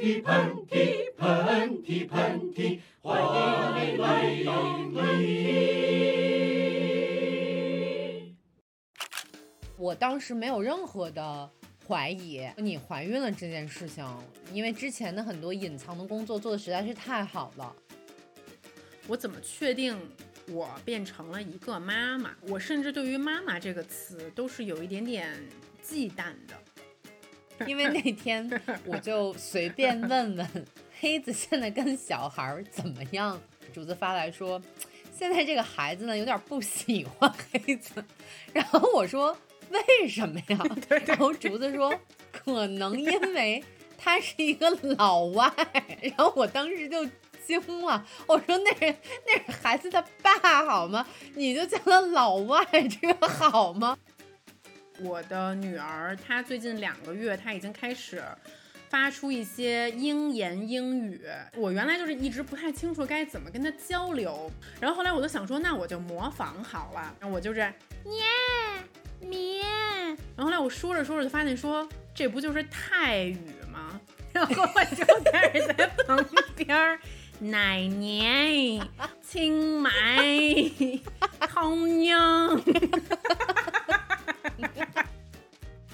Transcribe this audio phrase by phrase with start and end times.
[0.00, 0.32] 嚏，喷
[0.66, 3.26] 嚏，喷嚏，喷嚏，欢迎
[3.76, 5.52] 你来到喷嚏。
[9.76, 11.50] 我当时没有任何的
[11.86, 14.02] 怀疑你怀孕了这件事情，
[14.54, 17.76] 因为之前的很多隐藏的工作做的实在是太好了。
[19.06, 19.94] 我怎么确定
[20.48, 22.34] 我变成了一个妈妈？
[22.48, 25.38] 我甚至对于“妈妈”这个词都是有一点点
[25.82, 26.54] 忌惮的。
[27.66, 28.48] 因为那天
[28.86, 30.66] 我就随便问问
[31.00, 33.40] 黑子现在跟小孩怎么样，
[33.72, 34.60] 竹子发来说，
[35.16, 38.04] 现在这个孩子呢有点不喜欢黑子，
[38.52, 39.36] 然后我说
[39.70, 40.58] 为什么呀？
[41.06, 41.94] 然后竹子说
[42.32, 43.62] 可能因为
[43.98, 45.52] 他是一个老外，
[46.00, 47.04] 然后我当时就
[47.46, 48.96] 惊了，我说那是
[49.26, 51.06] 那是孩子的爸好吗？
[51.34, 52.64] 你就叫他老外，
[53.00, 53.96] 这个好吗？
[55.02, 58.22] 我的女儿，她最近两个月，她已经开始
[58.88, 61.22] 发出一些英言英语。
[61.56, 67.60] 我原来就是一直不太清楚该怎么跟她交流，然后后来我就想说，那我就模仿好了，然后我就是
[68.04, 68.22] 咩
[69.20, 69.62] 咩，
[70.36, 73.38] 然后后来我说着说着就发现说，这不就是泰语
[73.72, 74.00] 吗？
[74.32, 76.24] 然后我就开始在旁
[76.56, 76.98] 边
[77.40, 78.86] 奶奶、
[79.22, 79.90] 清迈、
[81.52, 82.60] 通央。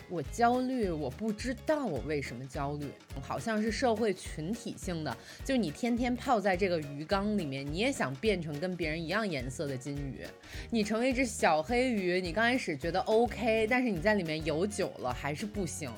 [0.08, 2.88] 我焦虑，我不知道我为什么焦虑，
[3.20, 10.24] 好像是社会群体性的，就你天天泡在这个鱼缸里面，你也想变成跟别人一样颜色的金鱼，
[10.70, 15.90] 你成为一只小黑鱼，你刚开始觉得 OK，但是你在里面游久了还是不行。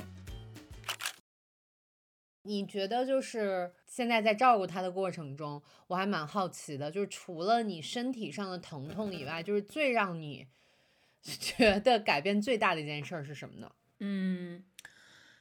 [2.43, 10.47] 你觉得就是现在在照顾他的过程中，我还蛮好奇的，就是除了你身体上的疼痛以外，就是最让你
[11.21, 13.71] 觉得改变最大的一件事是什么呢？
[14.01, 14.63] 嗯，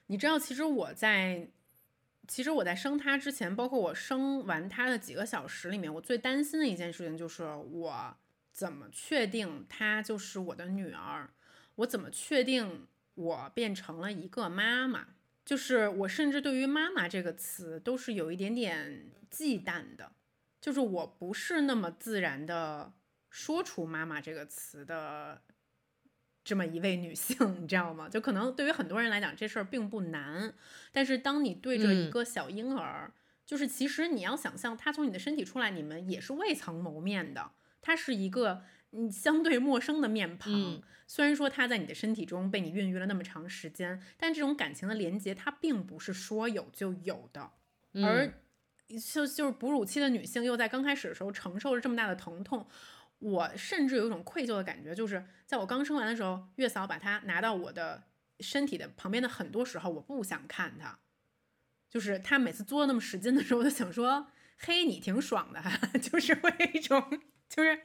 [0.08, 1.48] 你知道，其实我在，
[2.28, 8.18] 其实我在生他之前，包括我生完他的几个小时里面，我最担心的一件事情就是我
[8.52, 11.30] 怎么确定她就是我的女儿？
[11.76, 15.10] 我怎么确定我变成了一个妈妈？
[15.46, 20.12] 就是我甚至对于“妈妈”这个词都是有一点点忌惮的，
[20.60, 22.92] 就是我不是那么自然的
[23.30, 25.44] 说出“妈妈”这个词的。
[26.48, 28.08] 这么一位女性，你知道吗？
[28.08, 30.54] 就可能对于很多人来讲，这事儿并不难。
[30.94, 33.12] 但是当你对着一个小婴儿，
[33.46, 40.82] 就是其实你要想象他从你的身体出来，你们也是未曾谋面的，他是一个嗯相对陌生的面庞。
[41.06, 47.52] 虽然说他在你的身体中被你孕育了那么长时间，但这种感情的连接，它并不是说有就有的。
[47.96, 48.32] 而
[48.88, 52.66] 就就是哺乳期的女性，又在刚开始的时候承受着这么大的疼痛。
[53.20, 58.04] 我甚至有一种愧疚的感觉，就是在我刚生完的时候，月嫂把它拿到我的
[58.40, 61.00] 身体的旁边的很多时候，我不想看它，
[61.90, 65.62] 就是他每次作那么使劲的时候，我就想说，嘿，你挺爽的，
[66.00, 67.22] 就是会一种。
[67.50, 67.80] 就是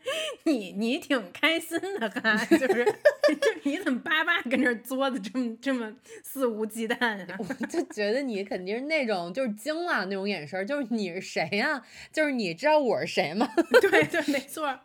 [0.44, 2.84] 你，你挺开心的哈，就是
[3.64, 5.90] 你怎么巴巴跟这作的这么这么
[6.22, 7.38] 肆无忌惮啊？
[7.38, 11.82] 我就觉得你肯定是那种就是惊了那种眼神，就是你是谁呀？
[12.12, 13.48] 就是你知道我是谁吗？
[13.80, 14.78] 对对，没错。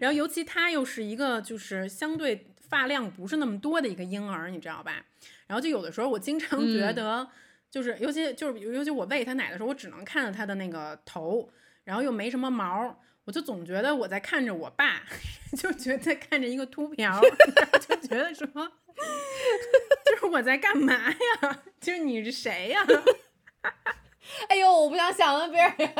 [0.00, 5.06] 然后尤其他又是一个就是相对发量不是那么多的一个婴儿，你知道吧？
[5.46, 7.26] 然后就有的时候我经常觉得，
[7.70, 11.48] 就是尤其就是尤其我喂他奶的时候，我只能看到他的那个头，
[11.84, 13.00] 然后又没什么毛。
[13.28, 15.02] 我就总觉得我在看着我爸，
[15.54, 17.20] 就觉得看着一个秃瓢，
[17.86, 21.62] 就觉得说，就是我在干嘛呀？
[21.78, 22.80] 就是你是谁呀？
[24.48, 25.94] 哎呦，我不想想了，别人，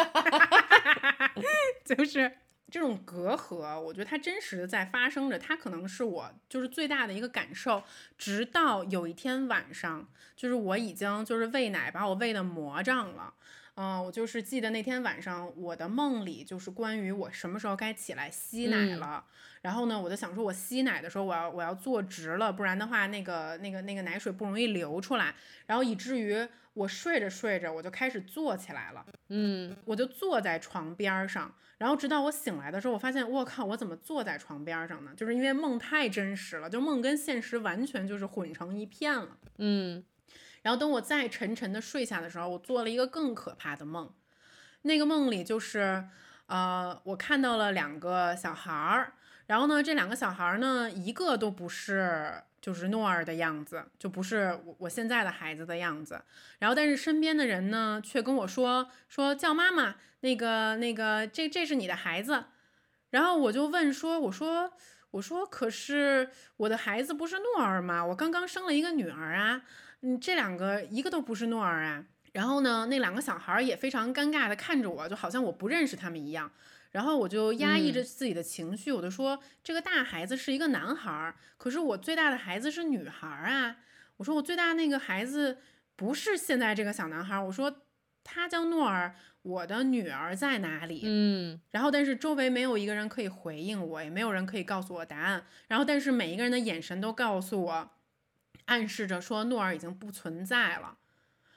[1.84, 2.32] 就是
[2.70, 7.82] 这种隔阂，我觉得它真实的在发生着，它可能是我就是最大的一个感受。
[8.16, 13.34] 直到有一天晚上，就是我已经就是喂奶把我喂的魔障了。
[13.80, 19.24] 嗯，我就是记得那天晚上，我的梦里就是关于我什么时候该起来吸奶了。
[19.62, 25.32] 然后呢，我就想说，我吸奶的时候，我要我要坐直了，不然的话，那个那个那个奶水不容易流出来。
[25.66, 26.44] 然后以至于
[26.74, 29.06] 我睡着睡着，我就开始坐起来了。
[29.28, 35.12] 嗯，我就坐在床边上，然后直到我醒来的时候，我发现，我靠，我怎么坐在床边上呢？
[35.16, 39.38] 就是因为梦太真实了，就梦跟现实完全就是混成一片了。
[39.58, 40.02] 嗯。
[40.62, 44.12] 然后等我再沉沉的睡下的时候，我做了一个更可怕的梦。
[44.82, 46.04] 那个梦里就是，
[46.46, 49.12] 呃，我看到了两个小孩儿。
[49.46, 56.22] 然后呢，这两个小孩儿呢，一个都不是就是诺儿的样子，就不是我我现在的孩子的样子。
[56.58, 62.44] 然后，但是身边的人呢，却跟我说说叫妈妈，那个那个，这这是你的孩子。
[63.08, 64.70] 然后我就问说，我说
[65.12, 66.28] 我说，可是
[66.58, 68.04] 我的孩子不是诺儿吗？
[68.04, 69.62] 我刚刚生了一个女儿啊。
[70.02, 76.50] 嗯，这两个一个都不是诺儿啊，然后呢，那两个小孩也非常尴尬的看着我，就好像我不认识他们一样。
[76.90, 83.76] 然后我就压抑着自己的情绪，我就说这个大孩子是一个男孩，可是我最大的孩子是女孩啊。
[84.16, 85.58] 我说我最大那个孩子
[85.96, 87.82] 不是现在这个小男孩，我说
[88.24, 91.02] 他叫诺尔，我的女儿在哪里？
[91.04, 95.44] 嗯，然后但是周围没有一个人可以回应我，也没有人可以告诉我答案。
[95.68, 97.90] 然后但是每一个人的眼神都告诉我，
[98.68, 100.98] 暗示着说诺尔已经不存在了。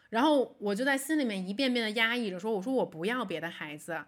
[0.10, 4.06] 然后我就在心里面一遍遍的压抑着说，我说我不要别的孩子。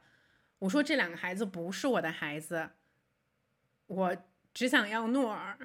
[0.59, 2.69] 我说这两个孩子不是我的孩子，
[3.87, 4.17] 我
[4.53, 5.57] 只想要诺尔。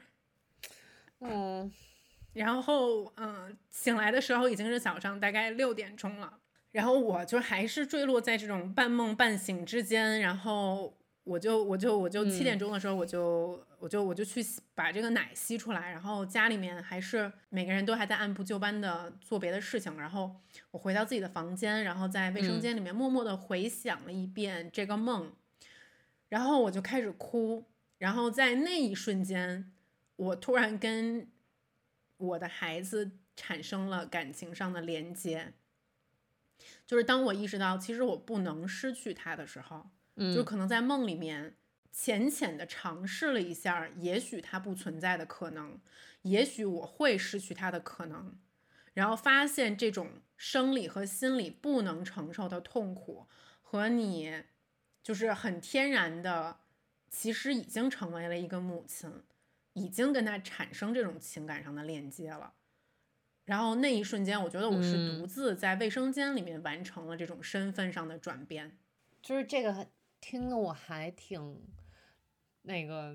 [1.20, 1.72] 嗯，
[2.34, 6.38] 然后嗯，醒来的时候已经是早上大概六点钟了，
[6.72, 10.97] 然后我就还是坠落在这种半梦半醒之间，然后。
[11.28, 14.42] 我就我就我就七点钟的时候，我就我就我就去
[14.74, 20.34] 把这个奶吸出来，然后家里面还是每个人都还在按部就班的做别的事情，然后
[20.70, 25.30] 我回到自己的房间，然后在卫生间里面默默的回想了一遍这个梦，
[26.30, 27.66] 然后我就开始哭，
[27.98, 29.70] 然后在那一瞬间，
[30.16, 31.28] 我突然跟
[32.16, 35.52] 我的孩子产生了感情上的连接，
[36.86, 39.90] 就是当我意识到其实我不能失去他的时候。
[40.34, 41.54] 就可能在梦里面
[41.92, 45.80] 浅浅的尝试了一下，也许它不存在的可能，
[46.22, 48.36] 也许我会失去它的可能，
[48.94, 53.26] 然后发现这种生理和心理不能承受的痛苦，
[53.62, 54.44] 和你
[55.02, 56.58] 就是很天然的，
[57.08, 59.10] 其实已经成为了一个母亲，
[59.72, 62.54] 已经跟他产生这种情感上的链接了。
[63.44, 68.78] 然后那一瞬间，我觉得我是独自在卫生间里面完成了这种身份上的转变，
[69.22, 69.88] 就是这个。
[70.20, 71.62] 听的我还挺
[72.62, 73.14] 那个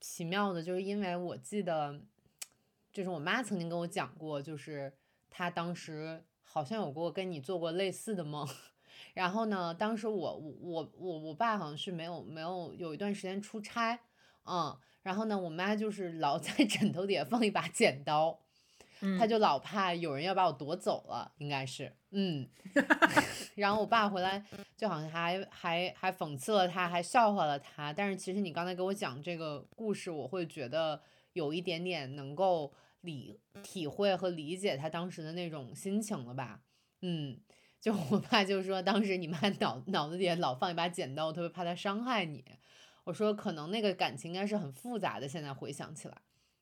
[0.00, 2.00] 奇妙的，就是因为我记得，
[2.92, 4.92] 就是我妈曾经跟我讲过，就是
[5.28, 8.48] 她当时好像有过跟你做过类似的梦，
[9.14, 14.00] 然后呢，当时我我我我爸好像是没有没有有一段时间出差，
[14.44, 18.40] 嗯，然后呢，我妈就是老在枕头底下放一把剪刀。
[19.18, 22.48] 他就老怕有人要把我夺走了，应该是，嗯，
[23.56, 24.44] 然后我爸回来
[24.76, 27.92] 就好像还还还讽刺了他，还笑话了他。
[27.92, 31.02] 但是其实你刚才给我讲这个故事，我会觉得
[31.34, 32.72] 有一点点能够
[33.02, 36.62] 理体会和理解他当时的那种心情了吧？
[37.02, 37.38] 嗯，
[37.80, 42.44] 就我爸就说当时你妈脑脑子里老放一把剪刀，特别怕他伤害你。
[43.04, 46.16] 我说可能那个感情应该是很复杂的，现在回想起来，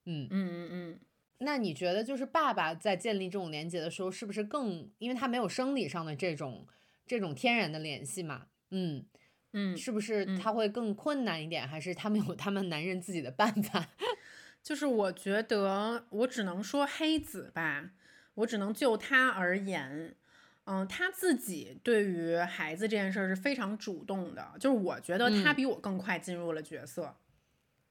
[0.05, 1.01] 嗯嗯嗯嗯。
[1.45, 6.67] 那你觉得，就是爸爸在建立这种连接的时候，是不是更，因为他没有生理上的这种
[7.07, 8.47] 这种天然的联系嘛？
[8.71, 9.05] 嗯
[9.53, 11.67] 嗯，是不是他会更困难一点？
[11.69, 13.89] 还是他们有他们男人自己的办法？
[14.63, 17.91] 就是我觉得，我只能说黑子吧，
[18.35, 20.17] 我只能就他而言，
[20.65, 27.17] 嗯，他自己对于孩子这件事儿是非常主动的，就是我觉得他比我更快进入了角色，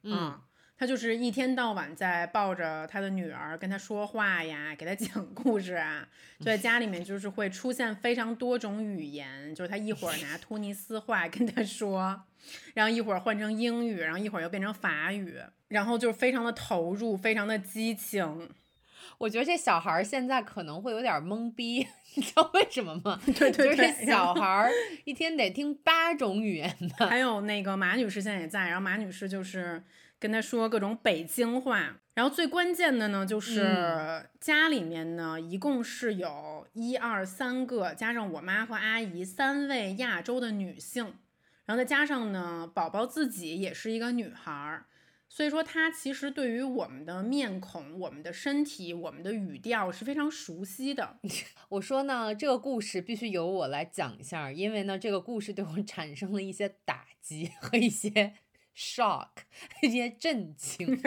[0.01, 0.41] 嗯。
[0.75, 6.05] 他就是一天到晚在抱着他的女儿跟他说话呀，给他讲故事啊，
[6.39, 12.23] 就在家里面就是会出现非常多种语言，就是他一会儿拿突尼斯话跟他说，
[12.73, 15.37] 然后一会儿换成英语，然后一会儿又变成法语，
[15.69, 18.49] 然后就是非常的投入，非常的激情。
[19.19, 23.21] 我觉得这小孩现在可能会有点懵逼， 你知道为什么吗？
[23.25, 24.69] 对 对对，小孩
[25.05, 27.07] 一天得听八种语言的。
[27.07, 29.81] 还有那个马女士现在也在，然后马女士就是。
[30.23, 41.15] 跟他说各种北京话，然后最关键的呢，就是家里面呢，一共是有一二三个，加上我妈和阿姨三位亚洲的女性，
[41.65, 44.85] 然后再加上呢，宝宝自己也是一个女孩儿，
[45.27, 51.17] 所以说她其实对于我们的面孔、我们的身体、我们的语调是非常熟悉的。
[51.67, 58.35] 我说呢，这个故事必须由我来讲一下，因为呢，这个故事对我产生了一些打击和一些。
[58.75, 59.29] Shock，
[59.81, 61.01] 一些震惊，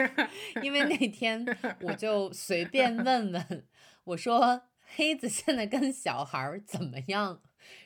[0.61, 1.45] 因为那天
[1.81, 3.67] 我就随便问问，
[4.05, 4.63] 我说
[4.95, 7.41] 黑子现在跟小孩怎么样？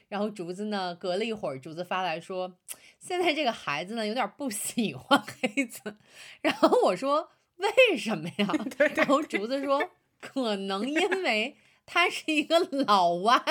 [0.07, 2.59] 然后竹子呢，隔了一会儿，竹子发来说，
[2.99, 5.97] 现在这个孩子呢有点不喜欢黑子。
[6.41, 8.47] 然后我说为什么呀？
[8.95, 13.41] 然后竹子说，可能因为他是一个老外，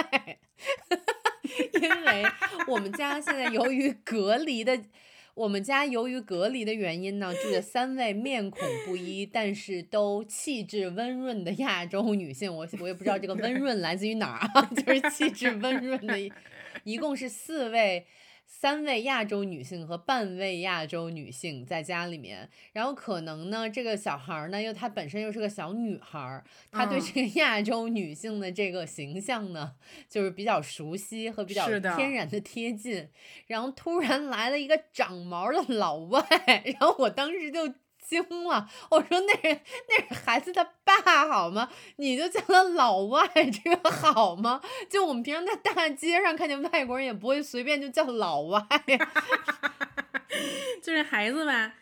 [1.80, 2.24] 因为
[2.68, 4.84] 我们家现在由于隔离的。
[5.40, 12.54] 我们家由于隔离的原因呢，住着三位面孔不一，但是都气质温润的亚洲女性。
[12.54, 16.30] 我我也不知道这个温润来自于哪儿啊， 就是气质温润的，
[16.84, 18.04] 一共是四位
[18.52, 29.76] 三位亚洲女性和半位亚洲女性在家里面，然后可能呢，这个小孩儿呢，又她本身又是个小女孩儿，她对嗯这个亚洲女性的这个形象呢，
[30.08, 31.66] 就是比较熟悉和比较
[31.96, 33.08] 天然的贴近。
[33.46, 36.20] 然后突然来了一个长毛的老外，
[36.78, 37.72] 然后我当时就
[38.06, 41.70] 惊了，我说那是那是孩子他爸好吗？
[41.96, 44.60] 你就叫他老外，这个好吗？
[44.88, 49.12] 就我们平常在大街上看见外国人也不会随便就叫老外呀。
[50.82, 51.74] 就是孩子吧，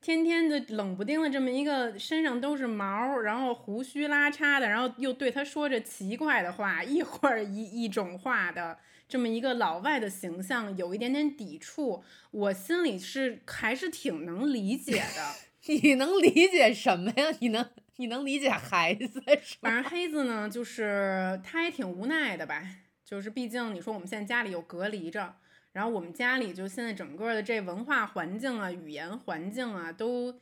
[0.00, 8.78] 天天的冷不丁的这么一个身上都是毛，然后胡须拉碴的，然后又对他说着奇怪的话，一会儿一一种话的。
[9.08, 15.34] 这么一个老外的形象有一点点抵触，我心里是还是挺能理解的。
[15.82, 17.26] 你能理解什么呀？
[17.40, 19.22] 你能你能理解孩子？
[19.60, 22.62] 反正黑子呢，就是他也挺无奈的吧，
[23.04, 25.34] 就是毕竟你说我们现在家里有隔离着，
[25.72, 30.40] 然后我们家里就现在整个的这文化环境啊、语言环境啊都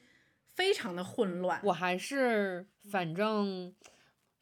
[0.55, 1.61] 非常的混乱。
[1.65, 3.75] 我还是反正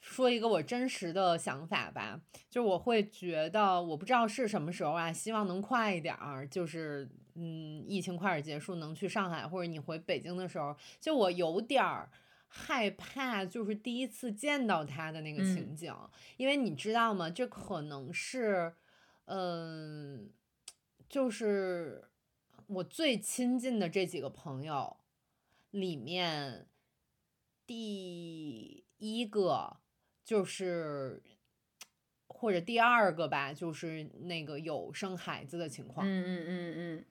[0.00, 12.10] 说一个我真实的想法吧，就是我会觉得，我不知道是什么时候啊，希望能快一点儿，就是嗯，疫情快点结束，能去上海或者你回北京的时候，就我有点儿。
[12.56, 15.92] 害怕就是第一次见到他的那个情嗯景，
[16.36, 17.28] 因为你知道吗？
[17.28, 18.72] 这可能是，
[19.24, 20.30] 嗯，
[21.08, 22.04] 就是
[22.68, 24.96] 我最亲近的这几个朋友
[25.72, 26.68] 里面，
[27.66, 29.78] 第一个
[30.24, 31.20] 就是，
[32.28, 36.06] 或者第二个吧，就是那个有生孩子的情况。
[36.06, 37.04] 嗯嗯嗯嗯，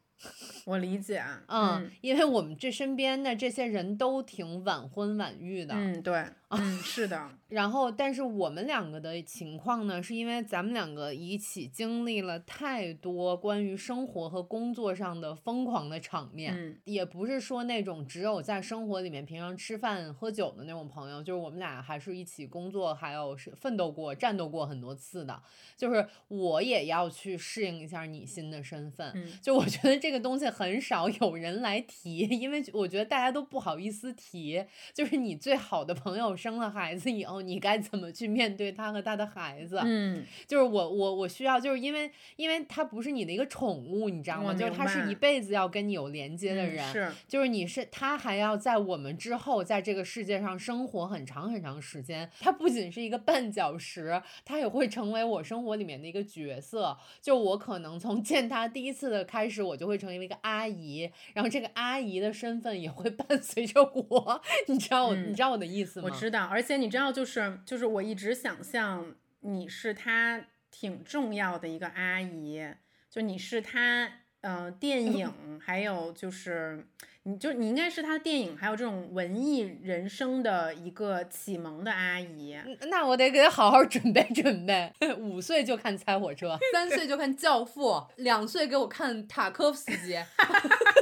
[0.66, 1.44] 我理解啊。
[1.48, 6.26] 嗯，因为我们这身边的这些人都挺晚婚晚育的，嗯，对，
[6.58, 16.78] 嗯，是的，然后，但是我们两个的情况呢，是因为咱们两个一起经历了太多关于生活和工作上的疯狂的场面，嗯。
[16.86, 25.42] 也不是说那种只有在生活里面平常吃饭喝酒的那种朋友，就是我们俩还是一起工作，还有是奋斗过、战斗过很多次的，
[25.76, 29.40] 就是我也要去适应一下你新的身份，嗯。
[29.42, 34.66] 就我觉得这个东西很少有人来提，因为我觉得大家都不好意思提。
[34.94, 39.80] 就是你最好的朋友生了孩子以后，你该怎么去面对他和他的孩子？
[39.86, 44.54] 嗯就是我我我需要，就是因为因为他不是你的一个宠物，你知道吗？
[44.54, 46.92] 就是他是一辈子要跟你有连接的嗯人。
[46.92, 52.30] 是，就是你是他还要在我们之后，在这个世界上生活很长很长时间。
[52.42, 56.98] 他不仅是一个绊脚石，他也会成为我生活里面的一个角色。
[57.22, 64.42] 就我可能从见他第一次的开始，我就会成为一个阿姨，然后这个阿姨的身份也会伴随着我。
[64.68, 66.10] 你知道我，嗯你知道我的意思吗？
[66.12, 72.66] 我知道，而且你知道，就是就是我一直想象你是他挺重要的一个阿姨，
[73.10, 74.10] 就你是他
[74.42, 76.88] 呃电影，还有就是
[77.24, 82.54] 你就你应该是他电影还有这种文艺人生的一个启蒙的阿姨。
[82.66, 84.92] 嗯那我得给他好好准备准备。
[85.18, 90.16] 五岁就看《猜火车》，三岁就看《教父》，两岁给我看塔科夫斯基，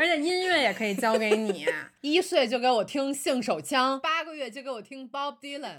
[0.00, 1.66] 而且音乐也可以交给你。
[2.00, 5.76] 一岁就给我听性手枪，八个月就给我听 Bob Dylan。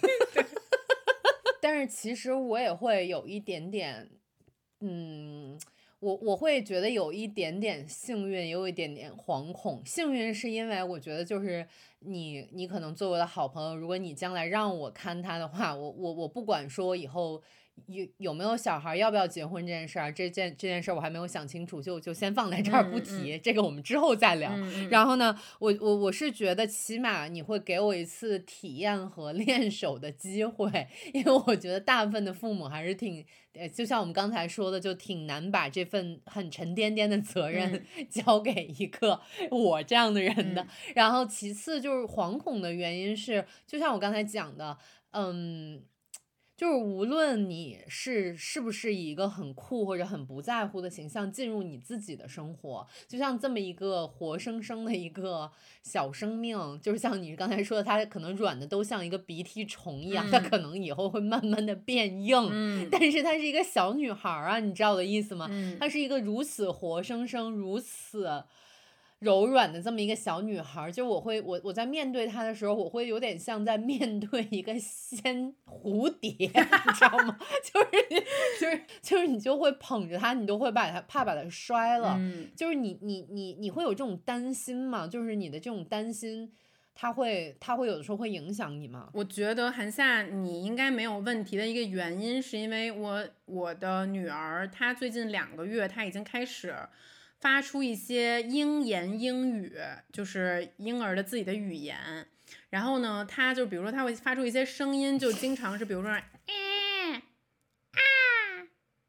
[1.59, 4.11] 但是其实我也会有一点点，
[4.81, 5.59] 嗯，
[5.99, 9.81] 我我会觉得有一点点幸运，有一点点惶恐。
[9.83, 11.67] 幸运是因为我觉得就是
[12.01, 17.41] 你，你可能作为我的好朋友，如果你将来让我看他的话，我我我不管说以后。
[17.87, 24.51] 有有没有小孩，要不要结婚这件事儿，这件这件事儿我还没有想清楚，就就先放在这儿不嗯嗯提，这个我们之后再聊。
[24.89, 40.61] 然后呢，我我我是觉得起码你会给我一次体验和 练手的机会，因为我觉得大部分的父母还是挺，呃，就像我们刚才说的，就挺难把这份很沉甸甸的责任 交给一个我这样的人的。
[40.61, 44.77] 嗯然后其次就是惶恐的原因是，就像我刚才讲的，
[45.11, 45.83] 嗯。
[46.61, 55.49] 就是无论你是是不是以一个很酷或者很不在乎的形象进入你自己的生活，就像这么一个活生生的一个
[55.81, 60.49] 小生命，就是像你刚才说的，它可能软的都像一个鼻涕虫一样，它嗯。
[60.51, 62.87] 可能以后会慢慢的变硬，嗯。
[62.91, 65.47] 但是它是一个小女孩儿啊，你知道我的意思吗？
[65.49, 65.75] 嗯。
[65.79, 68.43] 她是一个如此活生生、如此
[69.21, 76.49] 柔软的这么一个小女孩儿，就我会我我在面对她的时候，我会有点像在面对一个仙蝴蝶， 你
[76.93, 77.37] 知道吗？
[77.71, 78.19] 就是你
[78.59, 85.07] 就是就是你就会捧着她，你都会把她怕把她摔了，嗯就是你你你你会有这种担心吗？
[85.07, 86.51] 就是你的这种担心。
[86.93, 89.09] 他会他会有的时候会影响你吗？
[89.13, 96.75] 我觉得韩夏你应该没有问题的一个原因，是因为我我的女儿她最近两个月，她已经开始
[97.41, 99.73] 发出一些婴言英语，
[100.13, 101.97] 就是婴儿的自己的语言。
[102.69, 107.99] 然后呢，他就比如说他会发出一些声音，就经常是比如说，嗯啊，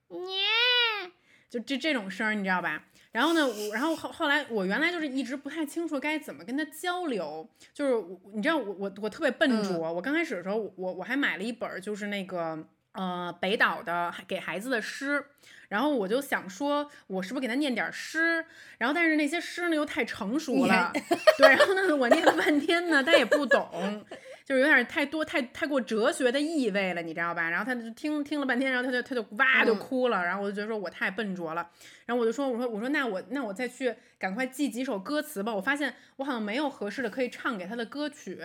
[0.08, 1.12] 咩，
[1.48, 2.84] 就这这种声儿，你知道吧？
[3.12, 15.24] 然后呢，我然后后后来我原来就是一直不太清楚该怎么跟他交流，就是我你知道我我我特别笨拙，我刚开始的时候我我还买了一本就是那个呃北岛的给孩子的诗，
[15.68, 18.44] 然后我就想说我是不是给他念点诗，
[18.78, 20.92] 然后但是那些诗呢又太成熟了，
[21.38, 24.04] 对，然后呢我念了半天呢他也不懂。
[24.44, 27.48] 就是有点太多太太过哲学的意味了，你知道吧？
[27.48, 31.68] 然后他就听听了半天，然后他就他就哇就哭了，然后我就觉得说我太笨拙了，
[32.06, 35.54] 然后我就说我说我说那我那我再去赶快记几首歌词吧。
[35.54, 38.38] 我发现我好像没有合适的可以唱给他的歌曲，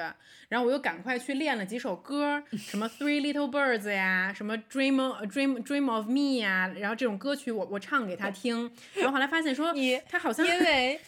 [0.50, 4.96] 然后我又赶快去练了几首歌，什么 Three Little Birds 呀，什么 Dream
[5.27, 9.74] Dream Dream of Me 呀，然后这种歌曲我我唱给他听，然后后来发现说
[10.10, 11.00] 他好像因为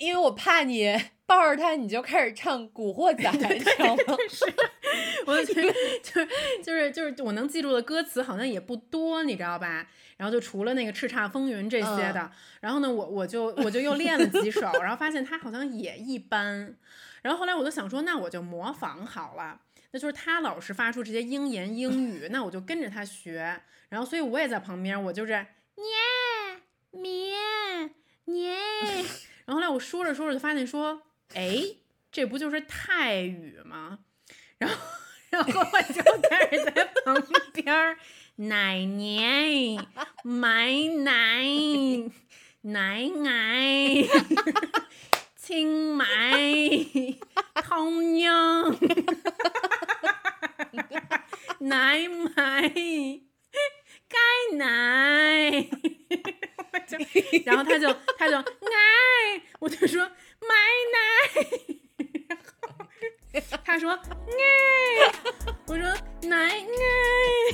[0.00, 1.00] 因为我怕你。
[1.30, 3.22] 抱着他，你就开始唱《古惑仔》，
[3.54, 4.16] 你知道吗？
[4.28, 4.44] 是，
[5.24, 6.28] 我就觉得就是
[6.60, 9.86] 就是就是我能记住的歌词好像也不多，你知道吧？
[10.16, 12.28] 然后就除了那个《叱咤风云》这些的，
[12.60, 16.76] 然后呢，我我就我就又练了几首，然后发现他好像也一般。
[17.22, 19.60] 然后后来我就想说，那我就模仿好了，
[19.92, 23.60] 那就是他老是发出这些英言英语，那我就跟着他学。
[23.88, 27.90] 然后所以我也在旁边，我就是咩咩
[28.24, 28.56] 咩。
[29.50, 31.02] 然后来我说着说着就发现说。
[31.34, 31.60] 哎，
[32.12, 33.98] 这不就是泰语吗？
[34.58, 34.76] 然后，
[35.30, 37.20] 然后我就开始在旁
[37.52, 37.98] 边儿
[38.36, 39.88] 奶奶
[40.22, 40.70] 买
[41.02, 41.42] 奶
[42.60, 44.08] 奶奶，
[45.34, 46.06] 清买
[47.54, 48.78] 通用
[51.58, 52.72] 奶买
[54.08, 54.16] 该
[54.56, 55.68] 奶，
[57.45, 57.85] 然后他就
[58.19, 58.35] 他就
[58.73, 58.77] 奶，
[59.59, 59.95] 我就说。
[60.49, 60.53] 买
[60.95, 60.97] 奶，
[63.65, 63.97] 他说
[64.39, 64.43] 哎，
[65.65, 65.83] 我说
[66.31, 66.35] 奶
[66.81, 66.85] 哎。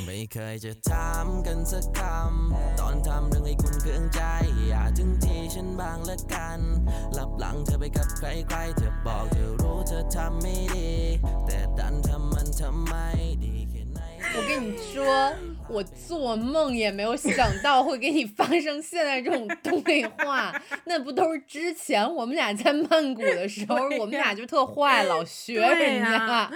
[0.05, 4.21] ไม่เคยจะถามกันสักคำตอนทำเรื่องให้คุณเครื่องใจ
[4.67, 6.59] อย่าถึงที่ฉันบางละกัน
[7.13, 10.91] หลับหลังเธอไปกับใครใครเธอบอกเธอรู้เธอทำไม่ดี
[11.45, 12.93] แต่ดันทำมันทำไม
[13.43, 13.54] ดีแค่ไหน
[14.34, 15.32] 我跟你说。
[15.68, 20.54] 我做梦也没有想到会给你发生现在这种对话，
[20.86, 26.48] 那不都是之前我们俩在曼谷的时候，我们俩就特坏，老学人家。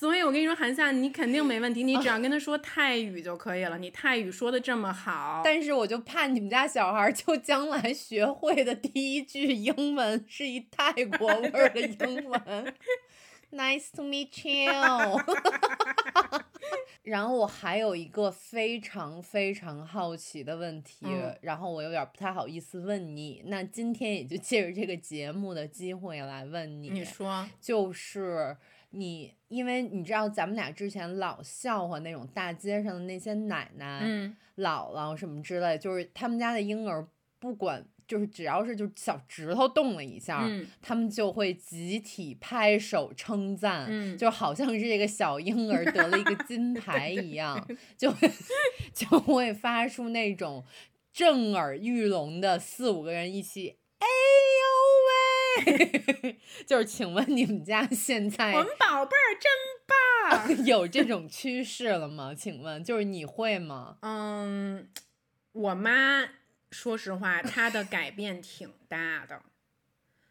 [0.00, 3.78] 所以我跟你说，韩夏，你肯定没问题，你只要跟他说泰语就可以了。
[3.78, 12.74] 你泰语说的这么好，但是我就怕你们家小孩就将来学会的第一句英文是一泰国味儿的英文。
[13.52, 14.72] Nice to meet you。
[17.02, 21.04] 然后我还有一个非常非常好奇的问题，
[21.42, 23.42] 然后我有点不太好意思问你。
[23.46, 26.88] 那今天也就借着这个节目的机会来问你。
[26.90, 28.56] 你说，就是
[28.90, 34.02] 你，因为你知道咱们俩之前老笑话那种大街上的那些奶奶、
[34.56, 37.06] 姥姥什么之类，就是他们家的婴儿
[37.38, 37.84] 不管。
[38.12, 40.46] 就是只要是就小指头动了一下，
[40.82, 48.30] 他们就会集体拍手称赞，就好像是这个小婴儿得了一个金牌一样， 就会
[48.92, 50.62] 就会发出那种
[51.10, 54.06] 震耳欲聋的四五个人一起哎
[55.64, 56.36] 呦喂！
[56.68, 62.34] 就是请问你们家现在我们宝贝儿真棒，有这种趋势了吗？
[62.34, 63.96] 请问就是你会吗？
[64.02, 64.86] 嗯，
[65.52, 66.28] 我妈。
[66.72, 69.42] 说实话，他的改变挺大的，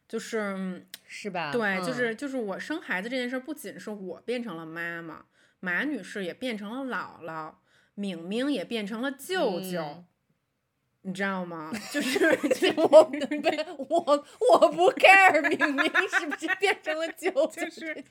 [0.09, 1.51] 就是是吧？
[1.51, 5.25] 对，就是就是我生孩子这件事，不仅是我变成了妈妈，
[5.59, 7.53] 马女士也变成了姥姥，
[7.93, 10.03] 明明也变成了舅舅，
[11.03, 11.71] 你知道吗？
[11.93, 12.25] 就是
[12.75, 13.11] 我
[13.87, 17.69] 我我不 care，明明是不是变成了舅舅？
[17.69, 18.03] 是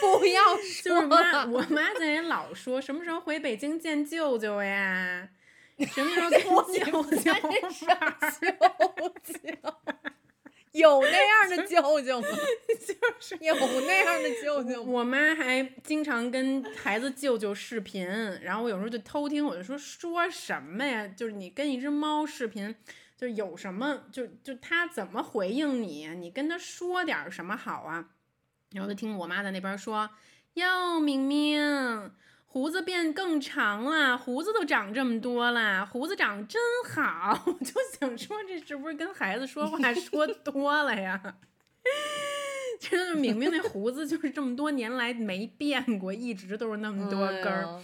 [0.00, 5.30] 不要说，妈，我妈在那老说，什么时候回北京见舅舅呀？
[5.94, 6.78] 什么时候跟我舅
[7.16, 7.32] 舅
[10.72, 12.28] 有那样的舅舅吗？
[12.28, 13.54] 就是有
[13.86, 14.82] 那样的舅舅。
[14.82, 18.06] 我妈还经常跟孩子舅舅视频，
[18.42, 21.08] 然后我有时候就偷听，我就说说什么呀？
[21.08, 22.74] 就是你跟一只猫视频，
[23.16, 24.04] 就是有什么？
[24.12, 26.06] 就就它怎么回应你？
[26.14, 28.10] 你跟它说点什么好啊？
[28.72, 30.10] 然后就听我妈在那边说
[30.54, 31.58] ：“哟，明明。”
[32.50, 37.40] 胡子变更长了，胡子都长这么多了，胡子长真好。
[37.46, 41.36] 我就想说，这是不是跟孩子说话说多了呀？
[42.80, 47.64] 真的，明明那胡子就是这么多年来没变过，一直都是那么多根儿。
[47.64, 47.82] 哎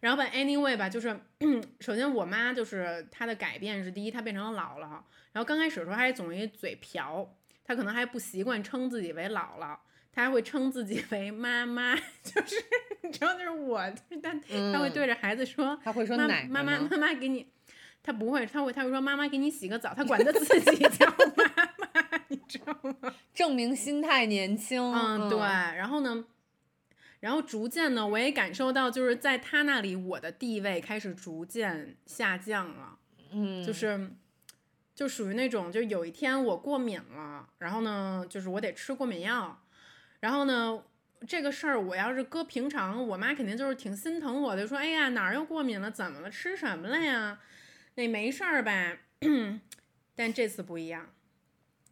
[0.00, 1.18] 然后吧，anyway 吧，就是
[1.80, 4.90] 首先我妈就是她的改变是第一，她变成了姥姥。
[5.32, 9.78] 然后刚开始的时候还总一嘴瓢，她可能还不习惯称自己为姥姥，
[10.12, 12.56] 她还会称自己为妈妈， 就是
[13.04, 14.34] 你知道， 就是我，就是她
[14.72, 17.46] 她会对着孩子说，他会说妈奶奶妈妈妈妈给你，
[18.02, 23.14] 他不会，他会他会说妈妈给你洗个澡，他管他自己叫妈妈， 你知道吗？
[23.34, 24.80] 证明心态年轻。
[24.80, 25.38] 嗯，对。
[25.38, 26.24] 然后呢，
[27.20, 32.98] 然后逐渐呢，我也感受到，就是在他那里，我的地位开始逐渐下降了。
[33.32, 34.10] 嗯，就是
[34.94, 39.62] 就属于那种，就有一天我过敏了，然后呢，就是我得吃过敏药，
[40.20, 40.82] 然后呢。
[41.26, 45.90] 这个事儿，我要是搁平常，我妈肯定就是挺心疼我的，说：“哎呀，哪儿又过敏了？
[45.90, 46.30] 怎么了？
[46.30, 47.40] 吃什么了呀？
[47.94, 48.98] 那没事儿吧？”
[50.14, 51.12] 但这次不一样，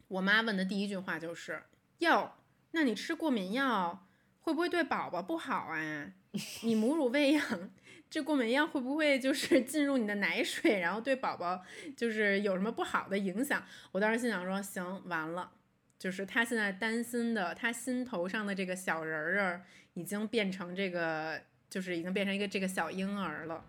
[0.07, 1.63] 我妈问的第一句话就是
[1.99, 2.33] ：“哟，
[2.71, 4.07] 那你吃过敏药
[4.41, 6.11] 会不会对宝宝不好啊？
[6.63, 7.71] 你母乳喂养
[8.09, 11.63] 这过敏药会不会就是进入你的奶水，然后对宝宝
[11.97, 15.51] 就是有什么不好的影响？”我当时心想说：“行，完了。”
[15.97, 19.61] 就是他现在担心的，他心头上的这个小人儿啊，
[19.93, 23.63] 已经变成这个，就是已经变成一个这个小婴儿了。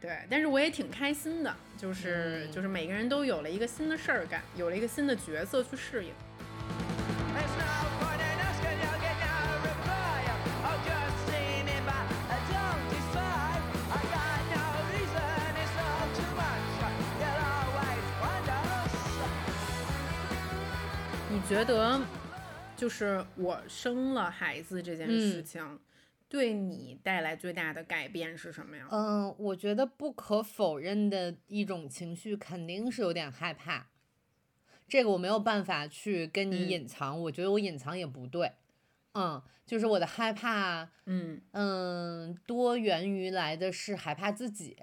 [0.00, 6.12] 对，但是我也挺开心的，就是、嗯就是每个人都有了一个新的事儿干，有了一个新的角色去适应。
[21.48, 21.98] 觉得，
[22.76, 25.44] 就是我生了孩子这件事嗯。
[25.44, 25.80] 情，
[26.28, 28.86] 对你带来最大的改变是什么呀？
[28.90, 33.86] 嗯，我觉得不可否认的一种情绪肯定是有点害怕，
[34.86, 36.68] 这个我没有办法去跟你嗯。
[36.68, 38.52] 隐藏，我觉得我隐藏也不对，
[39.14, 41.40] 嗯，就是我的害怕，嗯。
[41.52, 44.76] 嗯，多源于来的是害怕自己，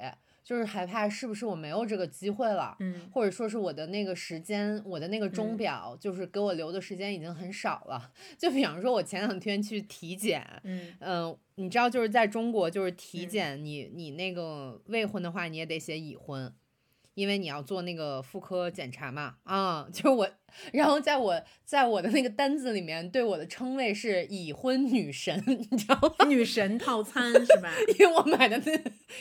[0.45, 8.11] 就是害怕是不是我没有这个机会了，嗯或者说是我的那个时间，我的那个钟嗯表，就是给我留的时间已经很少了。
[8.37, 16.53] 就比方说，我前两天去体检，嗯嗯，你知道，就是在中国，就是体嗯检，你你那个未婚的话，你也得写已婚，
[17.15, 19.35] 因为你要做那个妇科检查嘛。
[19.43, 20.29] 啊，就是我，
[20.71, 26.25] 然后在我在我的那个单子里面，对我的称谓是已婚女神，你知道吗？
[26.29, 27.73] 女神套餐是吧？
[27.97, 28.71] 因为我买的那，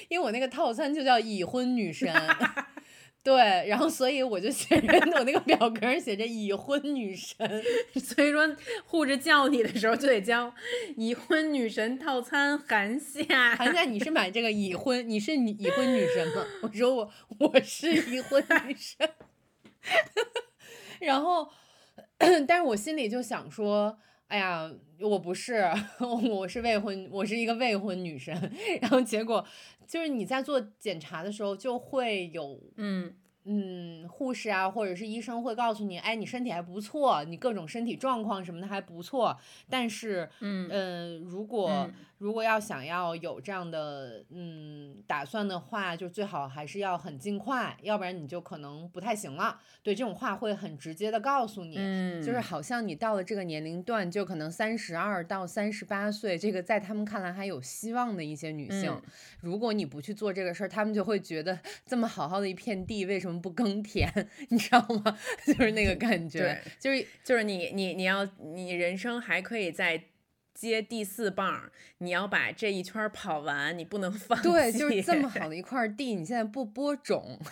[0.09, 2.12] 因为我那个套餐就叫已婚女神。
[3.24, 7.37] 对，然后所以我就写着我那个表格上写着已婚女神，
[7.98, 10.54] 所以说护着叫你的时候就得叫
[10.98, 13.56] 已婚女神套餐韩夏。
[13.56, 16.44] 韩夏，你是买这个已婚，你是女已婚女神吗？
[16.62, 19.08] 我说我我是已婚女神，
[21.00, 21.48] 然后，
[22.18, 25.64] 但是我心里就想说，哎呀，我不是，
[26.30, 28.34] 我是未婚，我是一个未婚女神。
[28.80, 29.44] 然后结果
[29.87, 33.14] 就是你在做检查的时候就会有嗯。
[33.47, 39.37] 嗯，护士啊，或者是医生会告诉你，哎，你身体还不错，你各种身体状况什么的还不错，
[39.68, 40.66] 但是，嗯。
[40.70, 41.92] 嗯，如果、嗯
[42.24, 49.60] 如果要想要有这样的嗯打算的话，就最好还是要很尽快，要不然你就可能不太行了。
[49.82, 59.02] 对，这种话会很直接的告诉你，嗯，就是好像你到了这个年龄段，就可能三十二到三十八岁，这个在他们看来还有希望的一些女性，嗯
[59.42, 64.10] 如果你不去做这个事儿，他们就会觉得这么好好的一片地，为什么不耕田？
[64.48, 65.18] 你知道吗？
[65.46, 70.02] 就是那个感觉对，就是就是你你你要你人生还可以再
[70.55, 74.45] 接第四棒，你要把这一圈儿跑完，你不能放弃。
[74.45, 77.38] 对，就是这么好的一块地，你现在不播种。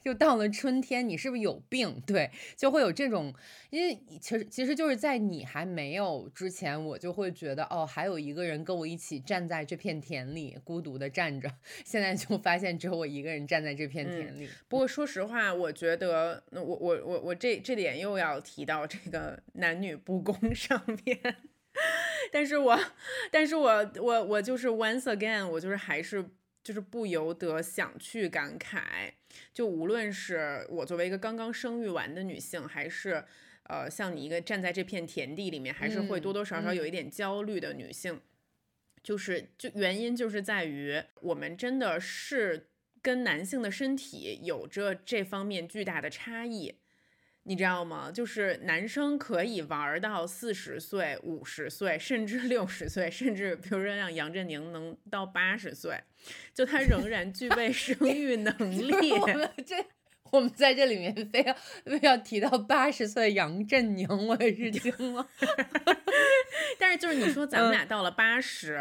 [0.00, 2.00] 就到了春天，你是不是有病？
[2.06, 3.34] 对，就会有这种，
[3.68, 11.50] 因为其实其实就是在你还没有之前，我就会觉得哦，还有一个人跟我一起站在这片田里，孤独的站着。
[11.84, 14.48] 现在就发现只有我一个人站在这片田里。
[14.68, 21.18] 不过说实话，我觉得那我我我我这这点又要提到这个男女不公上面。
[22.38, 22.80] 但是我，
[23.32, 26.24] 但是我我我就是 once again，我就是还是
[26.62, 29.10] 就是不由得想去感慨，
[29.52, 33.24] 就无论是我作为一个刚刚生育完的女性，还是
[33.64, 38.20] 呃像你一个站在这片田地里面，还是会多多少少有一点焦虑的女性，
[39.02, 42.68] 就是就原因就是在于我们真的是
[43.02, 46.76] 跟男性的身体有着这方面巨大的差异。
[47.44, 48.10] 你知道吗？
[48.12, 55.98] 就是男生可以玩到四十岁、五十岁，甚至六十岁，甚至比如说像杨振宁能到八十岁，
[56.52, 59.12] 就他仍然具备生 育能力。
[59.12, 59.76] 我们这
[60.30, 61.54] 我们在这里面非要
[61.86, 65.26] 非要提到八十岁杨振宁，我也是惊了。
[66.78, 68.78] 但是就是你说咱们嗯俩到了八十、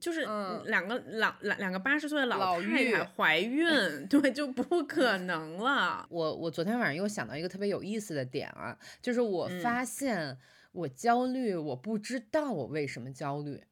[0.00, 3.66] 就是嗯两个老两两个八十岁的老太太怀孕，
[4.08, 6.06] 对，就不可能了。
[6.08, 10.38] 我我昨天晚上又想到一个特别有意思的点啊，就是我嗯发现
[10.72, 13.62] 我焦虑，我不知道我为什么焦虑，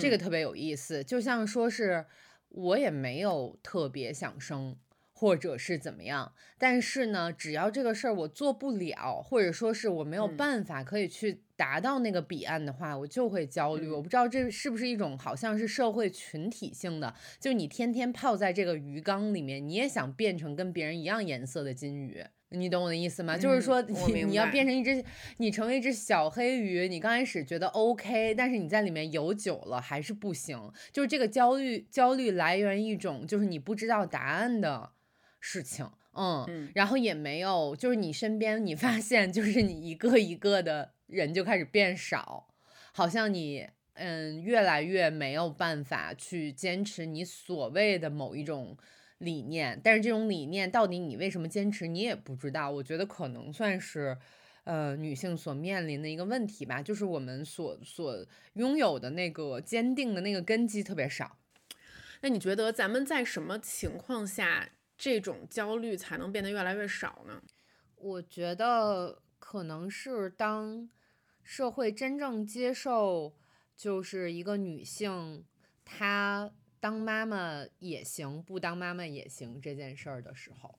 [0.00, 1.02] 这个嗯特别有意思。
[1.02, 2.06] 就像说是
[2.48, 4.76] 我也没有特别想生，
[5.22, 13.86] 或者是怎么样，但是呢，只要这个事儿我做不了，或者说是我没有嗯办法可以去达到那个彼岸的话，我就会焦虑。
[13.86, 22.20] 嗯我不知道这是不是一种好像是社会群体性的，就你天天泡在这个鱼缸里面，你也想变成跟别人一样颜色的金鱼。
[22.48, 23.38] 你懂我的意思吗？
[23.38, 25.04] 就是嗯说你你要变成一只，
[25.36, 30.70] 你成为一只小黑鱼，你刚开始觉得 OK，但是你在里面游久了还是不行。
[30.90, 34.90] 就是这个焦虑，焦虑来源于一种就是你不知道答案的
[35.42, 42.48] 事情，嗯，嗯然后也没有，就是你身边你发现就是你一个一个的人就开始变少，
[42.94, 48.78] 好像你嗯越来越没有办法去坚持你所谓的某一种
[49.18, 52.70] 理念，但是这种理念到底你为什么坚持，你也不知道。
[52.70, 54.16] 我觉得可能算是。
[54.64, 61.36] 呃，女性所面临的一个问题吧，就是我们所所拥有的那个坚定的那个根基特别少。
[62.20, 64.70] 那你觉得咱们在什么情况下
[65.02, 67.42] 这种焦虑才能变得越来越少呢？
[67.96, 70.88] 我觉得可能是当
[71.42, 73.34] 社会真正接受，
[73.76, 75.44] 就是一个女性
[75.84, 80.78] 她当妈妈也行，不当妈妈也行这件事儿的时候，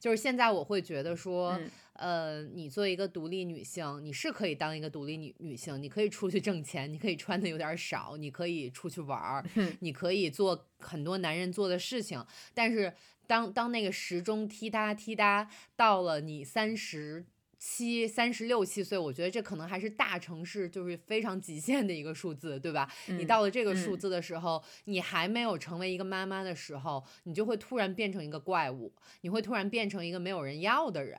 [0.00, 1.70] 就是现在我会觉得说，嗯。
[1.94, 12.92] 呃，你作为一个独立女性，你是可以当一个独立女女性，你可以出去挣钱，你可以穿的有点儿少，你可以出去玩儿，嗯你可以做很多男人做的事情，但是
[13.26, 17.24] 当当那个时钟踢哒踢哒到了你三十
[17.64, 22.92] 七、三十六七岁，我觉得这可能还是大城市就是非常极限的一个数字，对吧？
[23.06, 31.16] 你嗯到了这个数嗯字的时候，你还没有成为一个妈妈的时候，你就会突然变成一个怪物，你会突然变成一个没有人要的人。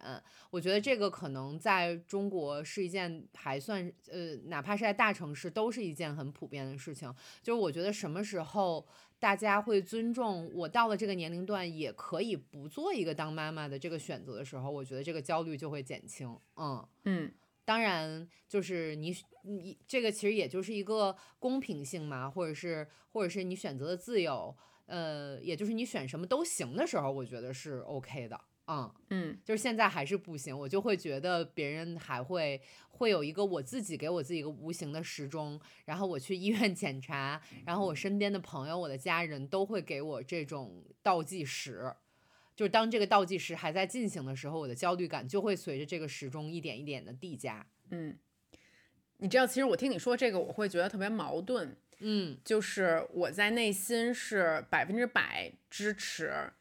[0.50, 7.10] 我觉得这个可能在中国是一件还算呃，哪怕是在大城市，都是一件很普遍的事情。
[7.42, 8.86] 就是我觉得什么时候
[9.24, 16.38] 大家会尊重我到了这个年龄段也可以不做一个当妈妈的这个选择的时候，我觉得这个焦虑就会减轻。
[16.58, 16.86] 嗯。
[17.06, 17.34] 嗯
[17.64, 24.54] 当然，就是你你这个其实也就是一个公平性嘛，或者是或者是你选择的自由，
[24.88, 28.38] 呃，也就是你选什么都行的时候，我觉得是 OK 的。
[28.68, 41.94] 嗯，嗯就是现在还是不行，我就会觉得别人还会会有一个我自己给我自己一个无形的时钟，然后我去医院检查，然后我身边的朋友、我的家人都会给我这种倒计时。
[42.56, 47.66] 就是当这个倒计时还在进行的时候，我的焦虑感就会随着这个时钟一点一点的递加。
[47.90, 48.16] 嗯，
[49.18, 51.76] 你知道，其实我听你说这个，我会觉得特别矛盾。
[52.06, 56.52] 嗯就是我在内心是百分之百支持，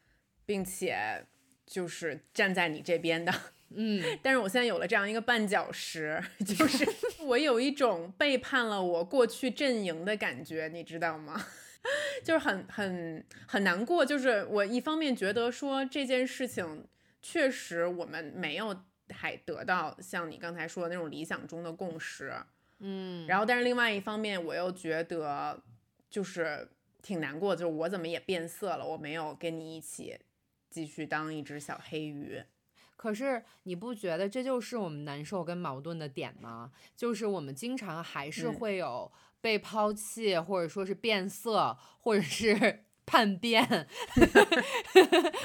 [0.45, 1.25] 并且
[1.65, 3.33] 就是站在你这边的。
[3.75, 6.87] 嗯 但是我现在有了这样一个绊脚石，就是
[7.25, 11.43] 我有一种背叛了我过去阵营的感觉，你知道吗？
[12.23, 16.87] 就是很很很难过，就是我一方面觉得说这件事情
[17.21, 22.31] 确实我们没有还得到像你刚才说的那种理想中的共识，
[22.79, 25.61] 嗯，然后但是另外一方面我又觉得
[26.09, 26.69] 就是
[27.01, 30.17] 挺难过，就是我怎么也变色了，我没有跟你一起
[30.73, 32.41] 继续当一只小黑鱼。
[32.95, 36.71] 可是你不觉得这就是我们难受跟矛盾的点吗？
[36.95, 43.63] 就是我们经常还是嗯会有被抛弃，或者说是变色，或者是 叛变，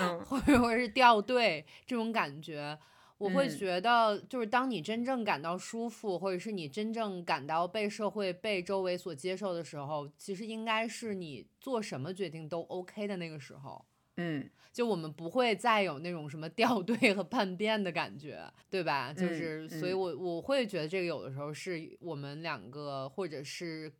[0.00, 2.78] 嗯 或者或者是掉队这种感觉。
[3.18, 13.84] 我会嗯觉得，就是当你真正感到舒服，或者是你真正感到被社会、被周围所接受的时候，其实应该是你做什么决定都 OK 的那个时候。
[14.18, 19.12] 嗯就我们不会再有那种什么掉队和叛变的感觉，对吧？
[19.12, 23.92] 就嗯是，所以嗯我我会觉得这个有的时候是我们两个，或者是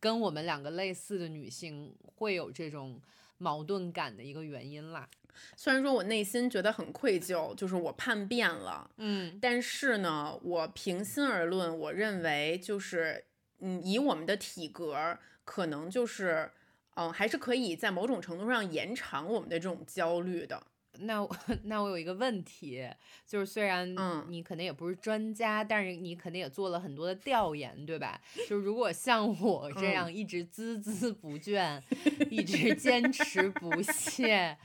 [0.00, 3.00] 跟我们两个类似的女性会有这种
[3.38, 5.08] 矛盾感的一个原因啦。
[5.56, 13.24] 虽然说我内心觉得很愧疚，就是我叛变了，嗯但是呢，我平心而论，我认为就是，
[13.60, 16.50] 嗯，以我们的体格儿，可能就是，
[16.94, 20.62] 嗯、还是可以在某种程度上延长我们的这种焦虑的。
[21.00, 22.88] 那我 那我有一个问题，
[23.26, 28.20] 就是虽然嗯你可能也不是专家，但是你肯定也做了很多的调研，对吧？
[28.48, 31.82] 就如果像我这嗯样一直孜孜不倦，
[32.30, 34.56] 一直 坚持不懈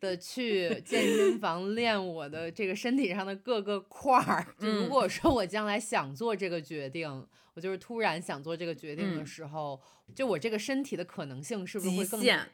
[0.00, 4.46] 的去健身房练我的这个身体上的各个块儿。
[4.58, 9.80] 就如嗯果说我将来想做这个决定，我就是突然想做这个决定的嗯时候，
[10.14, 12.46] 就我这个身体的可能性是不是会更限。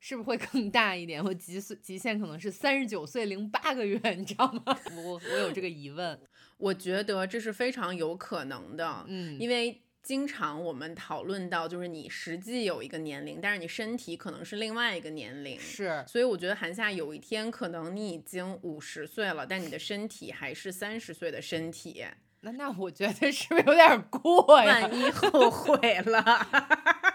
[0.00, 1.20] 是不是会更大一点？
[1.24, 4.78] 我极岁极限可能是三十九岁零八个月，你知道吗？
[4.94, 6.16] 我我有这个疑问。
[6.56, 15.58] 我觉得这是非常有可能的，嗯，因为经常我们讨论到，就是你实际有一个年龄，但是你身体可能是另外一个年龄。
[15.58, 22.04] 是所以我觉得韩夏有一天可能你已经五十岁了，但你的身体还是三十岁的身体，
[22.40, 24.80] 那那我觉得是不是有点过呀？
[24.80, 26.46] 万一后悔了，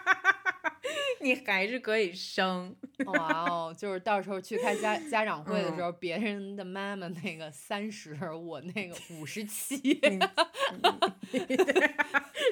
[1.21, 2.75] 你还是可以生。
[3.05, 9.99] 哇哦，就是到时候去开家家长会的时嗯候，别人的妈妈那个三十，我那个五十七。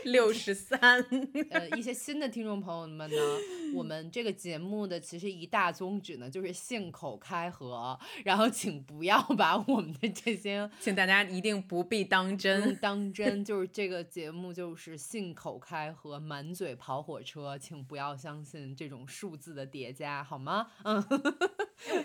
[0.05, 0.79] 六十三，
[1.49, 3.17] 呃，一些新的听众朋友们呢，
[3.73, 12.75] 我们这个节目的其实一大宗旨呢，就是信口开河，然后请不要把我们的这些请大家一定不必当嗯真。
[12.77, 20.40] 当真，就是这个节目就是信口开河，满嘴跑火车，请不要相信这种数字的叠加，好吗？
[20.83, 21.03] 嗯，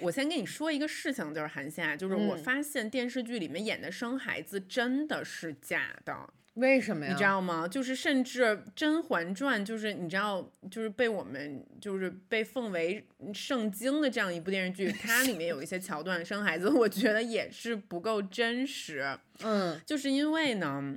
[0.01, 6.31] 我先跟你说一个事情，就是韩夏，就是我嗯发现电视剧里面演的生孩子真的是假的。
[6.55, 7.12] 为什么呀？
[7.12, 7.68] 你知道吗？
[7.68, 8.44] 就是甚至
[8.75, 19.18] 《甄嬛传》，就是你知道，就是被我们就是被奉为圣经的这样一部电视剧，它里面有一些桥段生孩子，我觉得也是不够真实。
[19.42, 20.96] 嗯就是因为呢，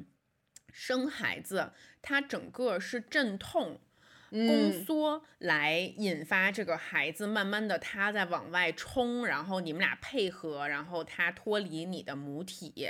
[0.71, 1.71] 生孩子
[2.01, 3.81] 它整个是阵痛。
[4.29, 4.83] 宫嗯。
[4.83, 12.89] 缩来引发这个孩子，慢慢的他在往外冲，然后你们俩配合，然后他脱离你的母体，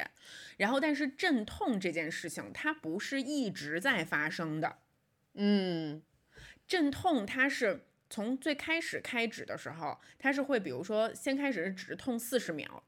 [0.58, 4.78] 然后但是阵痛这件事情，它不是一直在发生的，
[5.34, 6.02] 嗯。
[6.68, 12.84] 阵痛它是从最开始开指的时候，它是会比如说先开始是只是痛四十秒，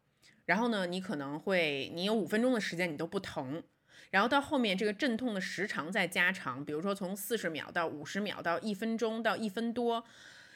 [0.45, 3.63] 然后呢，你可能会你有五分钟的时间你都不疼。
[4.11, 10.03] 然后到后面这个阵痛的时长在加长，比如说从四十秒到五十秒到一分钟到一分多，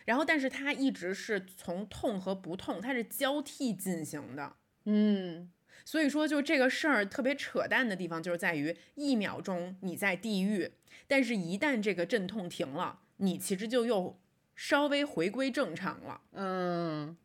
[0.05, 4.53] 然后但是它一直是从痛和不痛，它是交替进行的。
[4.85, 5.51] 嗯
[5.83, 10.71] 所以说，就这个事儿特别扯淡的地方，就是在于一秒钟你在地狱，
[11.07, 14.19] 但是一旦这个阵痛停了，你其实就又
[14.55, 16.21] 稍微回归正常了。
[16.31, 17.15] 嗯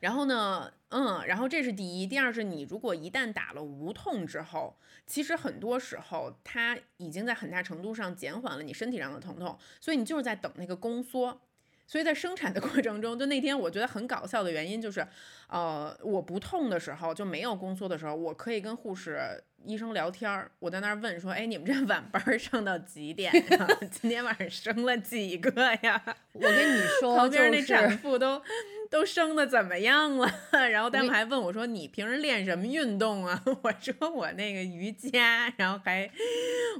[0.00, 11.40] 然后呢，嗯，然后这是第一，第二是你如果一旦打了无痛之后，其实很多时候它已经在很大程度上减缓了你身体上的疼痛，所以你就是在等那个宫缩。
[11.86, 15.04] 所以在生产的 过程中，就那天我觉得很搞笑的原因就是，
[15.48, 20.50] 呃，我不痛的时候就没有宫缩的时候，我可以跟护士医生聊天儿。
[20.58, 23.68] 我在那儿问说，哎，你们这晚班上到几点呀？
[23.90, 25.50] 今天晚上生了几个
[25.82, 26.02] 呀？
[26.32, 28.42] 我跟你说，旁边那产妇都
[28.90, 30.32] 都生的怎么样了？
[30.70, 36.10] 然后他我们还问我说：“你平时练什么运动啊？” 我说：“我那个瑜伽，然后还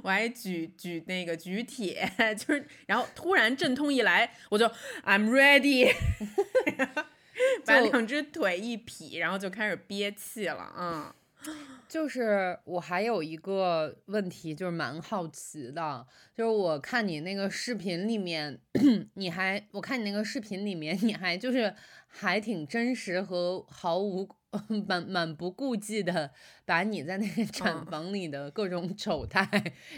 [0.03, 4.65] 我还举举那个举铁，就是然后突然阵痛一来，我就
[5.05, 5.93] I'm ready，
[7.65, 10.73] 把两只腿一劈，然后就开始憋气了。
[10.77, 11.13] 嗯，
[11.87, 18.59] 就是我还有一个问题，就是蛮好奇的，就是我看你那个视频里面，
[19.15, 21.73] 你还我看你那个视频里面，你还就是
[22.07, 24.27] 还挺真实和毫无
[24.87, 26.31] 满满不顾忌的，
[26.65, 29.45] 把你在那个产嗯房里的各种丑态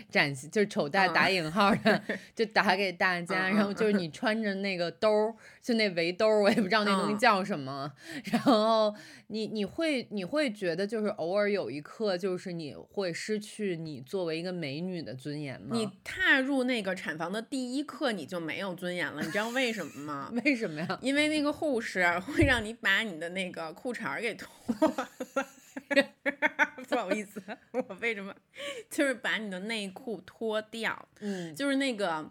[0.09, 2.01] 展现，就是丑态打嗯引号的，
[2.35, 3.49] 就打给大家。
[3.49, 7.89] 然后就是你穿着那个兜儿，就那围兜儿，我也不知道那东西嗯叫什么。
[8.25, 8.93] 然后
[9.27, 15.69] 你你会你会觉得就是偶尔有一刻，就是你会失去你作为一个美女的尊严吗？
[15.71, 20.31] 你踏入那个产房的第一刻，你就没有尊严了，你知道为什么吗？
[20.43, 20.99] 为什么呀？
[21.01, 24.49] 因为那个护士会让你把你的那个裤衩儿给脱
[24.97, 25.09] 了，
[26.89, 28.35] 不好意思，我为什么
[28.89, 32.29] 就是把你的内裤脱掉，嗯就是那个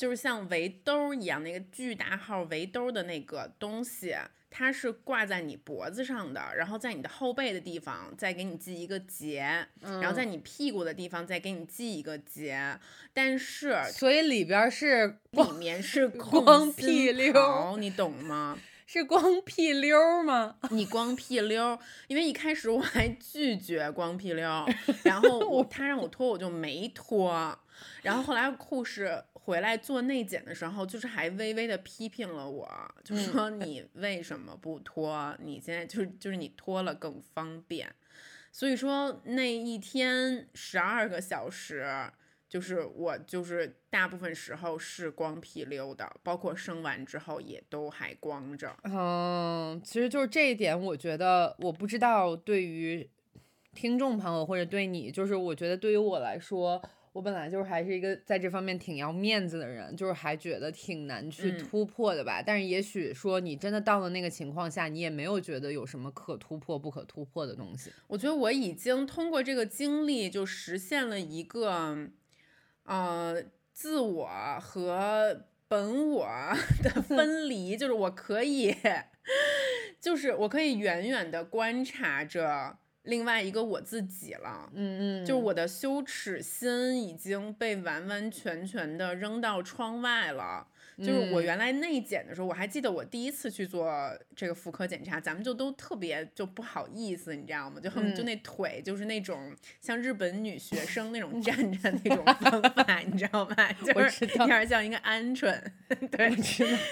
[0.00, 4.16] 就是像围兜儿一样那个巨大号围兜儿的那个东西。
[4.52, 12.76] 它是挂在你脖子上的，然后在你的后背的地方再给你系一个结，然后在你屁股的地方再给你系一个结，
[13.14, 18.58] 但是所以里边儿是里面是 光屁溜袍你懂吗？
[18.86, 20.56] 是光屁溜儿吗？
[20.70, 24.66] 你光屁溜儿，因为一开始我还拒绝光屁溜儿，
[25.04, 27.56] 然后我他让我脱我就没脱，
[28.02, 32.68] 然后后来护士回来做内检的时候，就是还微微的批评了我，
[33.04, 35.36] 就说你为什么不脱？
[35.40, 37.92] 你现在就是就是你脱了更方便，
[38.52, 41.86] 所以说那一天十二个小时。
[42.50, 48.76] 就是我就是大部分时候是光屁溜的，包括生完之后也都还光着。
[48.82, 53.08] 嗯，其实就是这一点，我觉得我不知道对于
[53.72, 56.82] 听众朋友或者对你，就是我觉得对于我来说。
[57.12, 62.40] 我本来就是还是一个在这方面挺要面子的人，就是还觉得挺难去嗯突破的吧。
[62.40, 67.90] 但是也许说你真的到了那个情况下，你也没有觉得有什么可突破不可突破的东西。
[68.06, 72.08] 我觉得我已经通过这个经历，就实现了一个，
[72.84, 73.42] 呃，
[73.72, 74.28] 自我
[74.60, 76.28] 和本我
[76.82, 78.74] 的 分离，就是我可以，
[80.00, 84.70] 就是我可以远远的观察着另外一个我自己了。
[84.74, 90.66] 嗯嗯，就是我的羞耻心已经被完完全全的扔到窗外了。
[90.98, 93.90] 就是我嗯原来内检的时候，我还记得我第一次去做
[94.36, 97.80] 这个妇科检查，咱们就都特别就不好意思，你知道吗？
[97.80, 103.72] 就很就嗯那腿就是那种像日本女学生那种站着那种方法，你知道吗？
[103.82, 105.58] 就是有点像一个鹌鹑，
[106.10, 106.36] 对，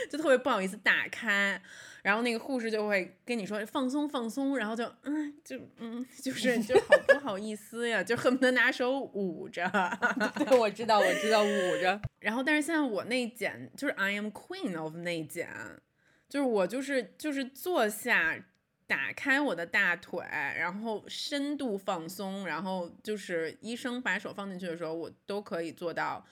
[0.09, 1.61] 就特别不好意思打开，
[2.09, 9.71] 然后那个护士就会跟你说放松放松，然后就嗯就嗯 就是就好不好意思呀，就恨不得拿手捂着。
[10.49, 12.01] 对，我知道，我知道，捂着。
[12.21, 15.51] 然后但是现在我内检就是 I am queen of 内检，
[16.31, 18.43] 就是我就是就是坐下。
[18.87, 20.25] 打开我的大腿，
[20.57, 26.25] 然后深度放松，然后就是医生把手放进去的时候，我都可以做到，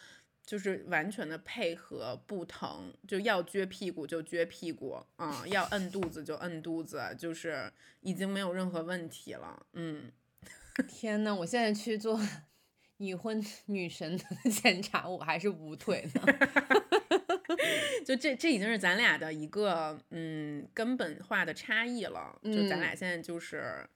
[0.47, 7.71] 就是完全的配合，不疼，就要撅屁股就撅屁股，啊、要摁肚子就摁肚子，就是
[8.01, 10.13] 已经没有任何问题了，嗯，
[10.89, 12.21] 天呐，我现在去做
[12.99, 16.23] 已婚女神的 检查，我还是无腿呢。
[18.05, 23.89] 就这这已经是咱俩的一个嗯根本化的差异了，就咱嗯俩现在就是，嗯，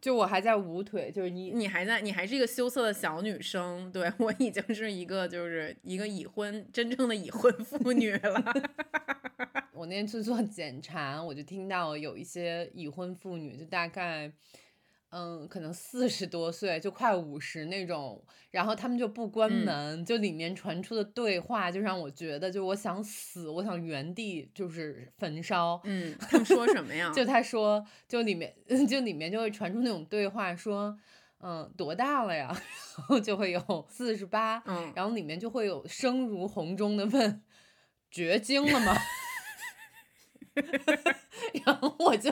[0.00, 8.54] 就我还在捂腿，就是你你还在，你还是一个羞涩的小女生，对我已经是一个就是一个已婚真正的已婚妇女了，
[9.74, 14.32] 我那天去做检查，我就听到有一些已婚妇女，就大概，
[15.12, 25.78] 嗯，可能四十多岁，就快五十那种，然后他们就不关嗯门，就里面传出的对话，就让我觉得，就我想死，我想原地就是焚烧。
[25.84, 27.12] 嗯，他们说什么呀？
[27.14, 28.54] 就他说，就里面
[28.88, 30.98] 就里面就会传出那种对话，说，
[31.40, 32.48] 嗯，多大了呀？
[32.96, 37.42] 然后就会有四十八，嗯，然后里面就会有声如洪钟的问
[38.10, 38.96] ：“绝经了吗？”
[41.64, 42.30] 然后我就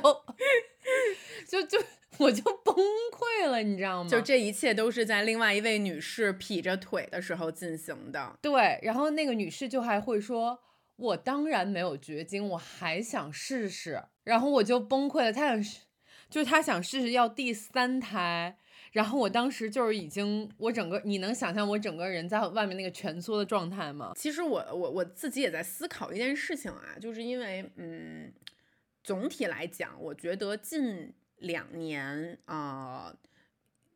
[1.48, 1.78] 就就
[2.20, 4.08] 我就崩溃了，你知道吗？
[4.10, 10.60] 就这一切都是在另外一位女士劈着腿的时候进行的，对，然后那个女士就还会说
[10.96, 15.80] ：“我当然没有绝经，我还想试试。”然后我就崩溃了，她想试，
[16.28, 18.56] 就是她想试试要第三胎。
[18.92, 24.12] 然后我当时就是已经，我整个你能想象我整个人在外面那个蜷缩的状态吗？
[24.16, 28.32] 其实我我我自己也在思考一件事情啊，就是因为嗯，
[29.04, 33.16] 总体来讲，我觉得近两年啊、呃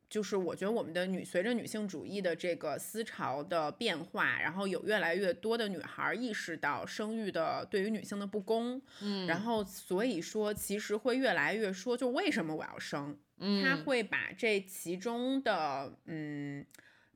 [0.06, 13.18] 就是我觉得我们的女随着女性主义的这个思潮的变化，然后有越来越多的女孩儿意识到生育的对于女性的不公，嗯然后所以说其实会越来越说，就为什么我要生？
[13.38, 16.64] 他嗯会把这其中的嗯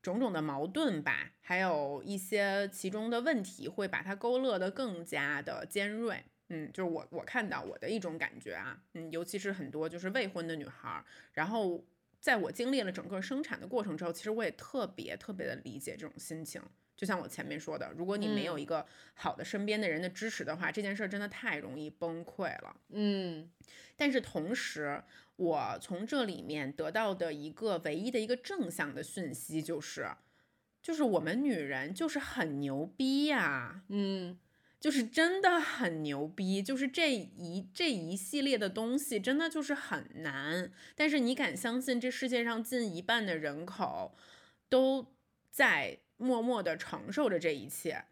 [0.03, 6.25] 种种的矛盾吧，还有一些其中的问题，会把它勾勒得更加的尖锐。
[6.49, 11.85] 嗯，就是我我看到我的一种感觉啊，嗯，尤其是很多就是未婚的女孩儿，然后
[12.21, 16.61] 在我经历了整个生产的过程之后，其实我也特别特别的理解这种心情。
[16.97, 18.85] 就像我前面说的，如果你没有嗯一个
[19.15, 22.77] 好的身边的人的支持的话，这件事儿真的太容易崩溃了。
[22.91, 23.49] 嗯
[23.97, 25.01] 但是同时，
[25.37, 30.09] 我从这里面得到的一个唯一的一个正向的讯息就是，
[30.83, 34.37] 就是我们女人就是很牛逼呀、嗯
[34.81, 40.71] 就是真的很牛逼，就是这一这一系列的东西真的就是很难。
[40.95, 44.15] 但是你敢相信，这世界上近一半的人口
[44.69, 45.15] 都
[45.51, 48.05] 在默默的承受着这一切，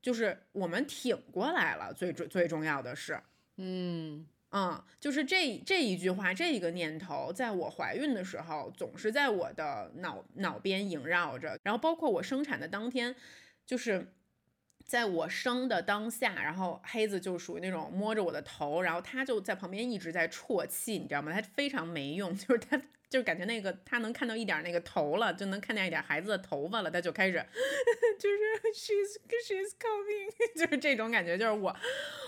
[0.00, 1.92] 就是我们挺过来了。
[1.92, 3.20] 最最最重要的是，
[3.56, 11.58] 嗯嗯，就是这这一句话，这一个念头，在我怀孕的时候，总是在我的脑脑边萦绕着。
[11.64, 13.16] 然后包括我生产的当天，
[13.66, 14.12] 就是
[14.86, 21.32] 在我生的当下，然后黑子就属于那种摸着我的头，然后他就在旁边一直在啜泣，你知道吗？
[21.32, 22.80] 他非常没用， 就是他
[23.12, 27.34] 就感觉那个他能看到一点那个头了，就能看见一点孩子的头发了，他就开始
[28.18, 28.38] 就是
[28.74, 31.76] she's she's coming， 就是这种感觉，就是我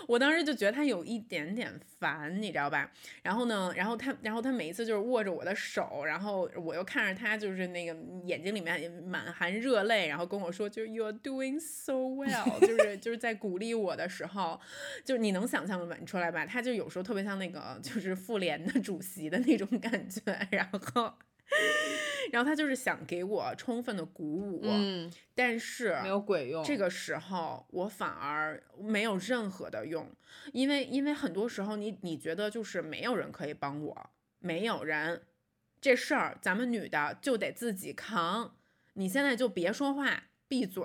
[0.07, 2.91] 我当时就觉得他有一点点烦，你知道吧？
[3.23, 14.61] 然后呢，然后他然后他每一次就是握着我的手，然后我又看着他，就是那个眼睛里面满含热泪，然后跟我说，就是 you're doing so well，就是就是在鼓励我的时候，
[15.03, 16.45] 就你能想象的出来吧？
[16.45, 20.21] 他就有时候特别像那个就是妇联的主席的那种感觉，
[20.51, 20.74] 然后。
[22.31, 26.63] 然后他就是想给我充分的鼓舞，嗯，但是没有鬼用。
[26.63, 30.11] 这个时候我反而没有任何的用，
[30.51, 34.09] 因为因为很多时候你你觉得就是没有人可以帮我，
[34.39, 35.21] 没有人，
[35.79, 38.55] 这事儿咱们女的就得自己扛。
[38.93, 40.83] 你现在就别说话，闭嘴，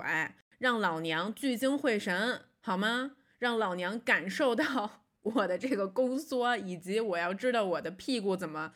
[0.59, 3.13] 让老娘聚精会神好吗？
[3.39, 8.73] 让老娘感受到 我的这个宫缩，以及我要知道我的屁股怎么。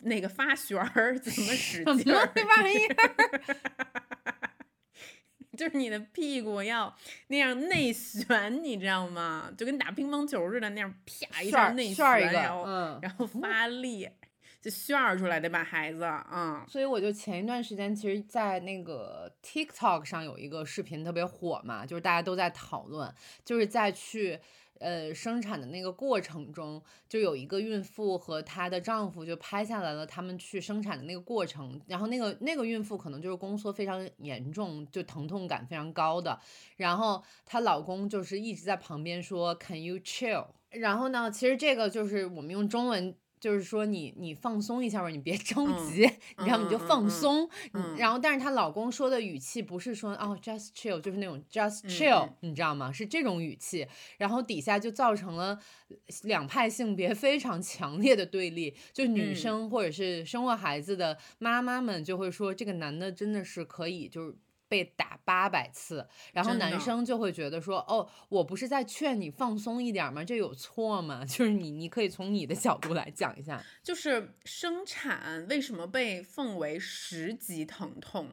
[0.00, 2.32] 那个发旋儿怎么使劲儿？
[2.58, 2.96] 玩意儿，
[5.56, 6.96] 就是你的屁股要
[7.28, 9.52] 那样内旋，你知道吗？
[9.58, 12.64] 就跟打乒乓球似的那样，啪一下内旋，然后
[13.02, 14.08] 然后发力，
[14.60, 16.64] 就旋出来对吧，孩子，嗯。
[16.66, 23.14] 所以我就前一段时间，其实，在那个 TikTok 上有一个视频特别火嘛，就是大家都在讨论，
[23.44, 24.38] 就是在去。
[24.80, 31.80] 呃，生产的那个过程中，就有一个孕妇和她的丈夫就拍下来了他们去生产的那个过程。
[31.86, 36.40] 然后那个那个孕妇可能就是宫缩非常严重，就疼痛感非常高的。
[36.76, 43.14] 然后她老公就是一直在旁边说 “Can you chill？” 然后呢，其实这个就是我们用中文。
[43.40, 46.02] 就是说你你放松一下吧，你别 着急，
[46.38, 47.48] 你知道你就放松。
[47.96, 52.92] 然后，但是她老公说的语气不是说哦，just chill，就是那种 just chill，你知道吗？
[52.92, 53.86] 是这种语气。
[54.18, 55.58] 然后底下就造成了
[56.24, 64.36] 两派性别非常强烈的对立，就女生或者是生过孩子的妈妈们就会说，这个男的真的是可以就是。
[64.70, 70.22] 被打八百次，然后男生就会觉得说，哦，我不是在劝你放松一点吗？
[70.24, 71.24] 这有错吗？
[71.26, 78.28] 就是你，你可以从你的角度来讲一下，就是生产为什么被奉为十级疼痛？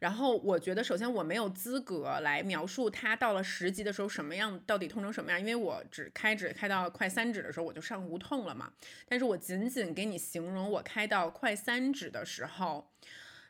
[0.00, 8.72] 然后我觉得，首先我没有资格来描述它到了十级的时候什么样，到底痛成什么样，因为我只开指开到快三指的时候我就上无痛了嘛。
[9.08, 12.90] 但是我仅仅给你形容我开到快三指的时候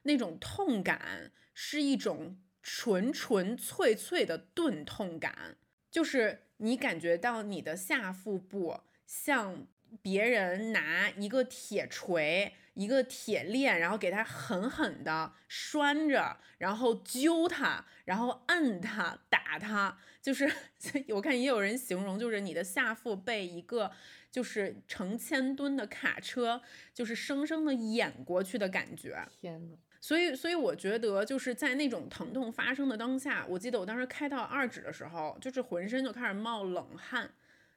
[0.02, 1.32] 那种痛感。
[1.58, 5.56] 是一种纯纯粹粹的钝痛感，
[5.90, 9.66] 就是你感觉到你的下腹部像
[10.02, 19.96] 别人拿一个铁锤、一个铁链，然后给它狠狠的拴着，然后揪它，然后摁它、打它。
[20.20, 20.52] 就是
[21.08, 23.90] 我看也有人形容，就是你的下腹被一个
[24.30, 26.60] 就是成千吨的卡车，
[26.92, 29.26] 就是生生的碾过去的感觉。
[29.40, 29.76] 天呐，
[30.06, 37.28] 所以，所以我觉得就是在那种疼痛发生的当下，我记得我当时开到二指的时候，就是浑身就开始冒冷汗，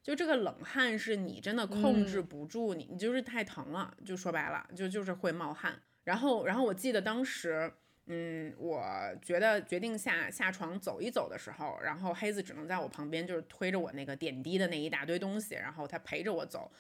[0.04, 5.82] 就这个冷汗是你真的控制不住，你你就是太疼了，就说白了，就就是会冒汗。
[6.04, 7.74] 然后，然后我记得当时，
[8.06, 8.80] 嗯，我
[9.24, 16.72] 觉得决定下下床走一走的时候，然后黑子只能在我旁边，就是推着我那个点滴的那一大堆东西，然后他陪着我走，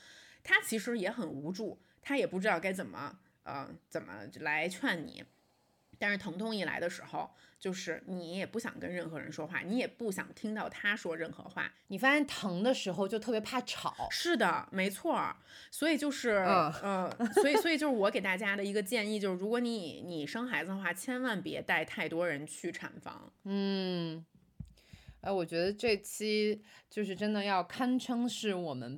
[0.43, 5.23] 他其实也很无助，他也不知道该怎么，呃，怎么来劝你。
[5.99, 7.29] 但是疼痛一来的时候，
[7.59, 11.71] 就是你也不想跟任何人说话，你也不想听到他说任何话。
[11.87, 14.07] 你发现疼的时候就特别怕吵。
[14.09, 15.35] 是的，没错。
[15.69, 23.31] 所以就是，呃，所以所以就是我给大家的一个建议就是，如果你你生孩子的话，千万别带太多人去产房。
[23.43, 24.25] 嗯，
[25.21, 28.97] 哎，我觉得这期就是真的要堪称是我们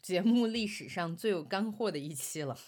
[0.00, 2.58] 节目历史上最有干货的一期了。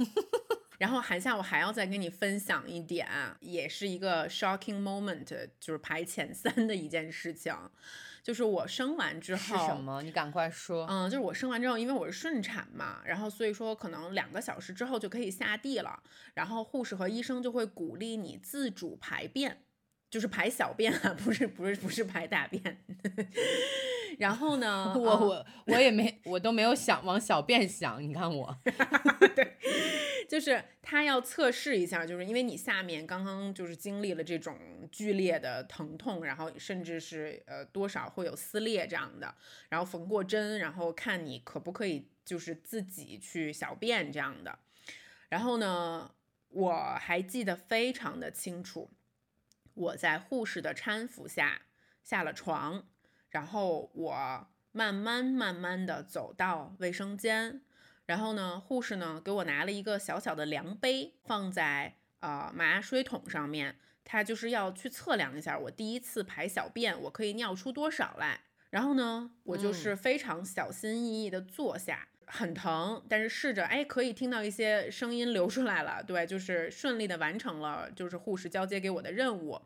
[0.78, 3.06] 然后韩夏，我还要再跟你分享一点，
[3.40, 5.24] 也是一个 shocking moment，
[5.60, 7.54] 就是排前三的一件事情，
[8.22, 10.00] 就是我生完之后是什么？
[10.02, 10.86] 你赶快说。
[10.88, 16.02] 嗯，就是我生完之后，因为我是顺产嘛，然后所以说可能两个小时之后就可以下地了，
[16.34, 19.62] 然后护士和医生就会鼓励你自主排便。
[20.10, 22.84] 就是排小便啊，不是不是不是排大便。
[24.18, 28.58] 然后呢，我我我也没我都没有想往小便想，你看我。
[29.36, 29.56] 对，
[30.28, 34.58] 就是他要测试一下，就是因为你下面刚刚就是经历了这种
[34.90, 39.32] 剧烈的疼痛，然后甚至是呃多少会有撕裂这样的，
[39.68, 44.58] 然后缝过针，然后看你可不可以就是自己去小便这样的。
[45.28, 46.10] 然后呢，
[46.48, 48.90] 我还记得非常的清楚。
[49.78, 51.62] 我在护士的搀扶下
[52.02, 52.88] 下了床，
[53.30, 57.62] 然后我慢慢慢慢的走到卫生间，
[58.06, 68.40] 然后呢，护士呢给我拿了一个小小的量杯，放在呃麻水桶上面，他就是要去测量一下我第一次排小便我可以尿出多少来。
[68.70, 79.60] 然后呢，我就是非常小心翼翼的坐下，很疼，但是试着哎可以听到一些声音流出来了，对，就是顺利的完成了就是护士交接给我的任务。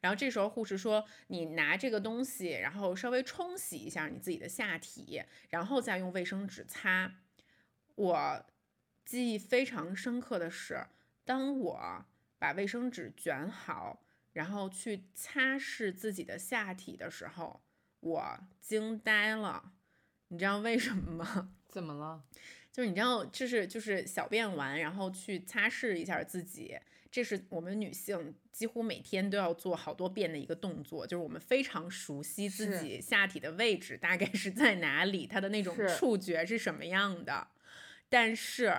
[0.00, 7.12] 然后这时候护士说：“你拿这个东西，然后稍微冲洗一下你自己的下体，然后再用卫生纸擦。”
[7.96, 8.46] 我
[9.04, 10.86] 记忆非常深刻的是，
[11.24, 12.04] 当我
[12.38, 14.00] 把卫生纸卷好，
[14.32, 17.60] 然后去擦拭自己的下体的时候，
[17.98, 19.72] 我惊呆了。
[20.28, 21.54] 你知道为什么吗？
[21.68, 22.22] 怎么了？
[22.72, 26.78] 就是你知道，就是就是小便完，然后去擦拭一下自己。
[27.10, 37.48] 这是我们女性几乎每天都要做好多遍的一个动作，就是我们非常熟悉自己下体的位置大概是在哪里，它的那种触觉是什么样的。
[38.08, 38.76] 但是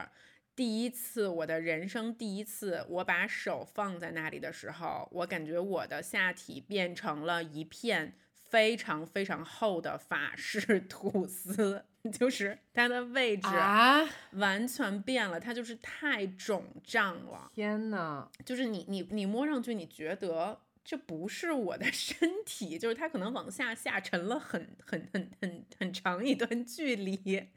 [0.55, 8.13] 第一次，我的人生第一次，我把手放在那里的时候，我感觉我的下体变成了一片。
[8.49, 11.85] 非常非常厚的法式 吐司，
[12.17, 17.51] 就是它的位置啊，完全变了，它就是太肿胀了。
[17.53, 27.47] 天呐，就是你你你摸上去，你觉得这不是我的 身体，就是它可能往下下沉了很很很很很长一段距离。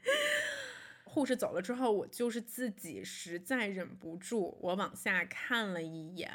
[1.05, 6.31] 护士走了之后，我就是自己实在忍不住，我往下看了一眼。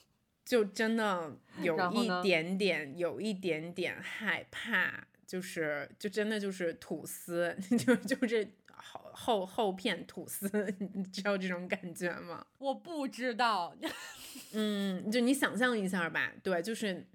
[0.44, 10.46] 就真的有一点点，有一点点害怕，就是就真的就是吐司， 就就这厚厚厚片吐司，
[10.92, 12.46] 你知道这种感觉吗？
[12.58, 13.74] 我不知道，
[14.52, 17.06] 嗯，就你想象一下吧，对，就是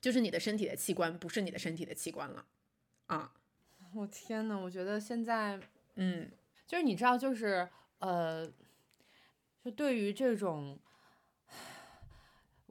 [0.00, 2.44] 就是你的身体的器官不是你的身体的器官了，
[3.06, 3.32] 啊！
[3.94, 5.58] 我天呐，我觉得现在，
[5.94, 6.30] 嗯，
[6.66, 7.66] 就是你知道，就是
[8.00, 8.46] 呃，
[9.64, 10.78] 就对于这种。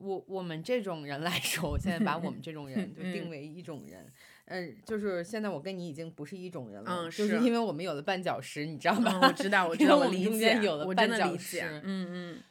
[0.01, 4.11] 我我们这种人来说，我现在把我们这种人 就定为一种人，
[4.45, 7.39] 嗯，就是现在我跟你已经不是一种人了，嗯，就是。
[7.39, 9.19] 因为我们有了绊脚石，你知道吗？
[9.21, 9.75] 我知道，我？
[9.75, 12.43] 知道，我们中间有了绊脚石，嗯嗯，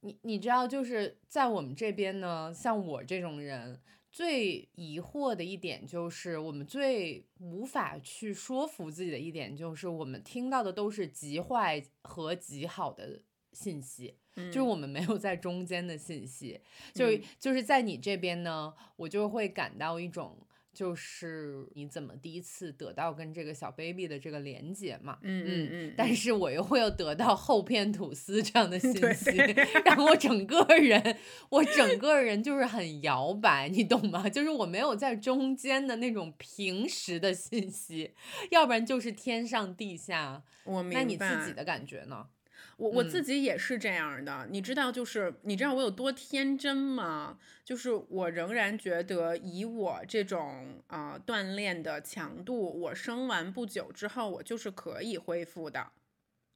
[0.00, 3.80] 你你知道，就是在我们这边呢，像我这种人
[4.10, 13.20] 最疑惑的一点就是，我们最无法去说服自己的一点就是，我们听到的都是极坏和极好的
[13.54, 14.16] 信息。
[14.36, 16.60] 就是我们没有在中间的信息，
[16.92, 20.36] 就就是在你这边呢，我就会感到一种，
[20.72, 29.30] 就是你怎么第一次得到跟这个小 baby 的这个连接嘛，嗯嗯嗯，但是我又会有得到厚片吐司这样的信息，
[29.86, 31.16] 让我整个人，
[31.50, 34.28] 我整个人就是很摇摆，你懂吗？
[34.28, 38.14] 就是我没有在中间的那种平时的信息，
[38.50, 40.42] 要不然就是天上地下。
[40.64, 40.96] 我明白。
[40.96, 42.26] 那你自己的感觉呢？
[42.76, 47.38] 我我自己也是这样的，你知道，就是你知道我有多天真吗？
[47.64, 55.92] 就是我仍然觉得以我这种啊锻炼的强度，我生完不久之后，我就是可以恢复的，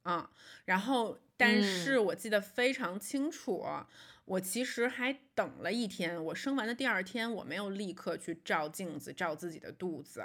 [0.02, 0.30] 啊，
[0.64, 3.64] 然后但是我记得非常清楚，
[4.24, 10.24] 我其实还等了一天，我生完的第二天，我没有立刻去照镜子照自己的肚子。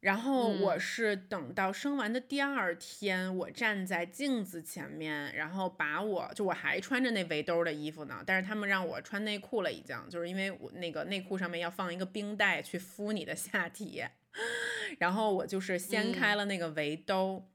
[0.00, 14.02] 然后我是等到生完的第二天，我站在镜子前面，然后把我就我还穿着那围兜的衣服呢，但是他们让我穿内裤了，已经就是因为我那个内裤上面要放一个冰袋去敷你的下体，
[14.98, 17.46] 然后我就是掀开了那个围兜，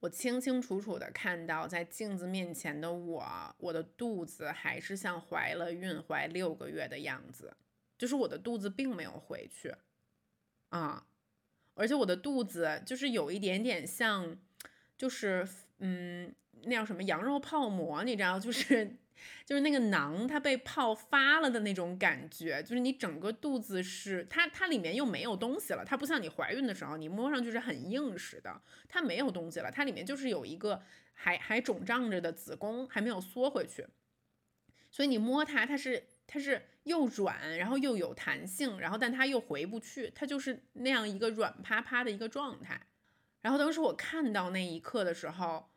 [0.00, 7.56] 我清清楚楚的看到在镜子面前的我，我的肚子还是像怀了孕怀六个月的样子，
[7.96, 9.72] 就是我的肚子并没有回去。
[10.70, 11.06] 啊，
[11.74, 14.36] 而且我的肚子就是有一点点像，
[14.96, 15.46] 就是
[15.78, 18.96] 嗯，那叫什么羊肉泡馍，你知道，就是
[19.46, 30.82] 就是那个囊它被泡发了的那种感觉，就是你整个肚子是它它里面又没有东西了，它不像你怀孕的时候，你摸上去是很硬实的，它没有东西了，它里面就是有一个
[31.14, 33.86] 还还肿胀着的子宫还没有缩回去，
[34.90, 36.04] 所以你摸它，它是。
[36.28, 42.80] 它是又软，然后又有弹性，然后但它又回不去，它就是那样一个软趴趴的一个状态。
[43.40, 45.70] 然后当时我看到那一刻的时候，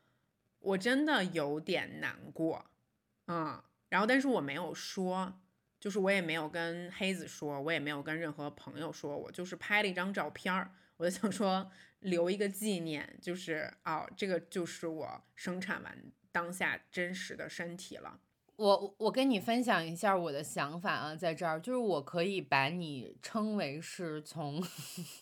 [0.60, 2.66] 我真的有点难过，
[3.28, 5.39] 嗯，然后但是我没有说，
[5.80, 15.97] 就是我也没有跟黑子说，我也没有跟任何朋友说，我就是拍了一张照片儿，我就想说留一个纪念，就是哦，这个就是我生产完
[16.32, 18.20] 当下真实的身体了。
[18.56, 24.64] 我我跟你分享一下我的想法啊，在这儿就是我可以把你称为是从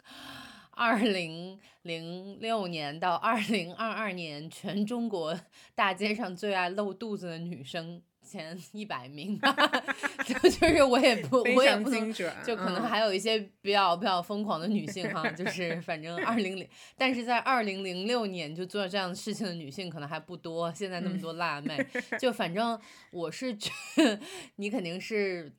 [0.72, 5.38] 二零零六年到二零二二年全中国
[5.76, 9.40] 大街上最爱露肚子的女生前一百名，
[10.26, 21.84] 就就是我也不我也不能就可能嗯还有一些比较比较疯狂的女性哈，就是反正二零零，但是在二零零六年就做这样的事情的女性可能还不多，现在那么多辣妹，
[22.20, 22.80] 就反正
[23.12, 24.20] 我是觉得
[24.58, 25.52] 你肯定是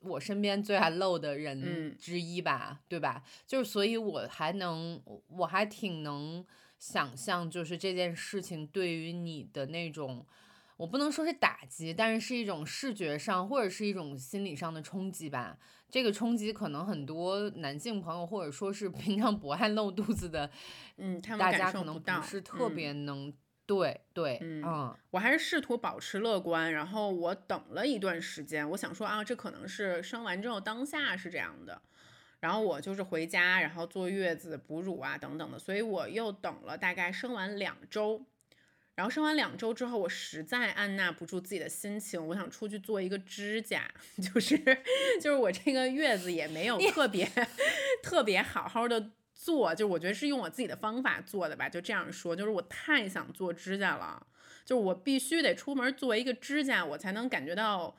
[0.00, 3.22] 我身边最爱露的人嗯之一吧，对吧？
[3.46, 6.44] 就是所以我还能，我还挺能
[6.78, 10.26] 想象，就是这件事情对于你的那种。
[10.76, 15.58] 我不能说是打击，但是是一种视觉上或者是一种心理上的冲击吧。
[15.88, 20.50] 这个冲击可能很多男性朋友或者说是 平常不爱露肚子的
[20.98, 23.32] 嗯，他们大感家可能受不到，是特嗯别能。
[23.68, 31.82] 对对，嗯嗯我还是试图保持乐观，然后我等了一段时间，我想说啊，这可能是生完之后当下是这样的，
[32.38, 38.24] 然后我就是回家，然后坐月子、哺乳啊等等的，所以我又等了大概生完两周，
[38.96, 43.88] 然后生完两周之后，我实在按捺不住自己的心情，我想出去做一个指甲，
[44.20, 44.58] 就是
[45.20, 47.30] 就是我这个月子也没有特别
[48.02, 54.26] 特别好好的做，就我觉得是用我自己的方法做的吧，就这样说，就是我太想做指甲了。
[54.64, 57.96] 就是我必须得出门做一个指甲，我才能感觉到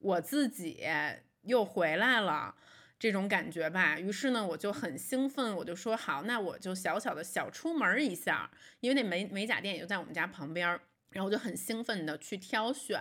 [0.00, 0.82] 我自己
[1.42, 2.52] 又回来了
[2.98, 3.98] 这种感觉吧。
[3.98, 10.80] 于是呢，我就很兴奋，我就说好，那我就小小的小出门一下，因为那美美甲店也就在我们家旁边儿。
[11.10, 13.00] 然后我就很兴奋的去挑选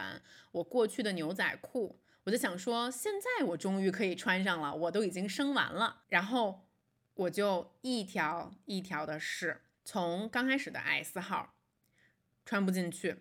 [0.53, 6.03] 我过去的牛仔裤，我就想说，现在我终于可以穿上了，我都已经生完了。
[6.07, 6.69] 然后
[7.15, 11.55] 我就一条一条的试，从刚开始的 S 号
[12.45, 13.17] 穿不进去，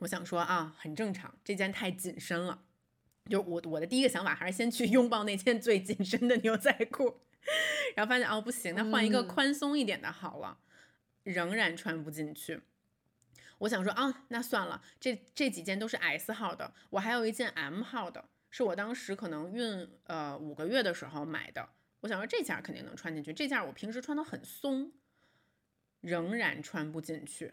[0.00, 2.64] 我想说啊，很正常，这件太紧身了。
[3.30, 7.20] 就我我的第一个想法还是先去拥抱那件最紧身的牛仔裤，
[7.94, 10.58] 然后发现哦不行，那换一个嗯宽松一点的好了，
[11.22, 12.60] 仍然穿不进去。
[13.58, 21.68] 我想说啊，那算了，这这几件都是 S 号的，我还有一件 M 号的，是我当时可能孕呃五个月的时候买的。
[22.00, 24.90] 我想说这件儿肯定能穿进去，这件儿我平时穿的很松，
[26.00, 27.52] 仍然穿不进去。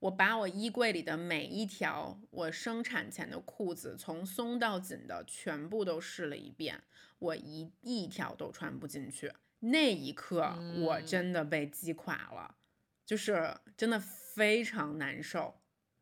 [0.00, 6.82] 我把我衣柜里的每一条我生产前的裤子，从松到紧的全部都试了一遍，
[7.18, 9.32] 我一一条都穿不进去。
[9.60, 12.56] 那一刻，我嗯真的被击垮了，
[13.04, 15.54] 就是真的非常难受。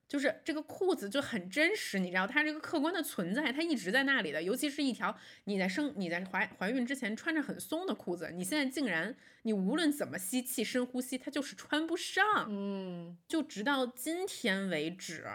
[0.08, 4.42] 就是这个裤子就很真实，你知道，它这个客观的存在，它一直在那里的。
[4.42, 12.24] 尤其是一条你在生你在怀怀孕之前穿着很松的裤子，你现在竟然你无论怎么吸气、深呼吸，它就是穿不上。
[12.48, 15.26] 嗯，就直到今天为止，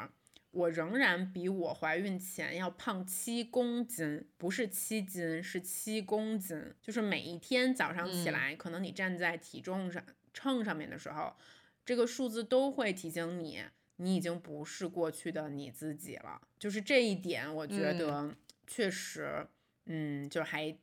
[0.50, 6.74] 我仍然比我怀孕前要胖七公斤，不是七斤，是七公斤。
[6.82, 10.04] 就是每一天早上起嗯来，可能你站在体重上
[10.34, 11.36] 秤上面的时候，
[11.86, 13.64] 这个数字都会提醒你，
[13.98, 16.42] 你已经不是过去的你自己了。
[16.58, 18.36] 就是这一点，我觉嗯得
[18.68, 19.48] 确实，
[19.86, 20.76] 嗯，就还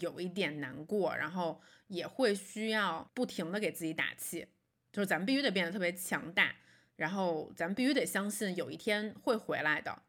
[0.00, 4.46] 有一点难过，然后也会需要不停的给自己打气。
[4.90, 6.54] 就是咱们必须得变得特别强大，
[6.96, 10.02] 然后咱们必须得相信有一天会回来的，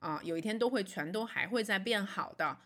[0.00, 2.58] 啊，有一天都会全都还会再变好的，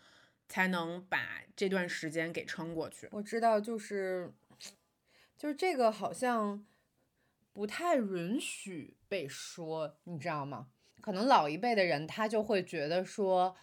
[0.47, 3.07] 才能把这段时间给撑过去。
[3.11, 4.33] 我知道，就是
[5.37, 6.65] 就是这个好像
[7.53, 10.67] 不太允许被说，你知道吗？
[11.01, 13.55] 可能老一辈的人他就会觉得说，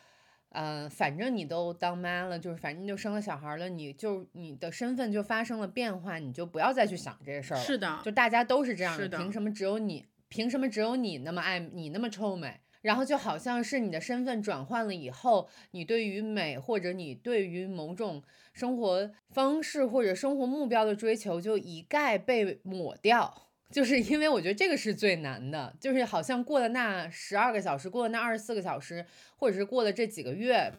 [0.51, 7.63] 嗯、反正你都当妈了，就是反正你就生了小孩了，你就你的身份就发生了变化，你就不要再去想这些事儿了。
[7.63, 10.07] 是的，就大家都是这样是的凭什么只有你？
[10.29, 12.61] 凭什么只有你那么爱你那么臭美？
[12.83, 18.23] 然后就好像是你的身份转换了以后，你对于美或者你对于某种
[18.53, 23.46] 生活方式或者生活目标的追求就一概被抹掉。
[23.71, 29.05] 就是因为我觉得这个是最难的，就是好像过了那十二个小时，过了那二十四个小时，
[29.37, 30.73] 或者是过了这几个月，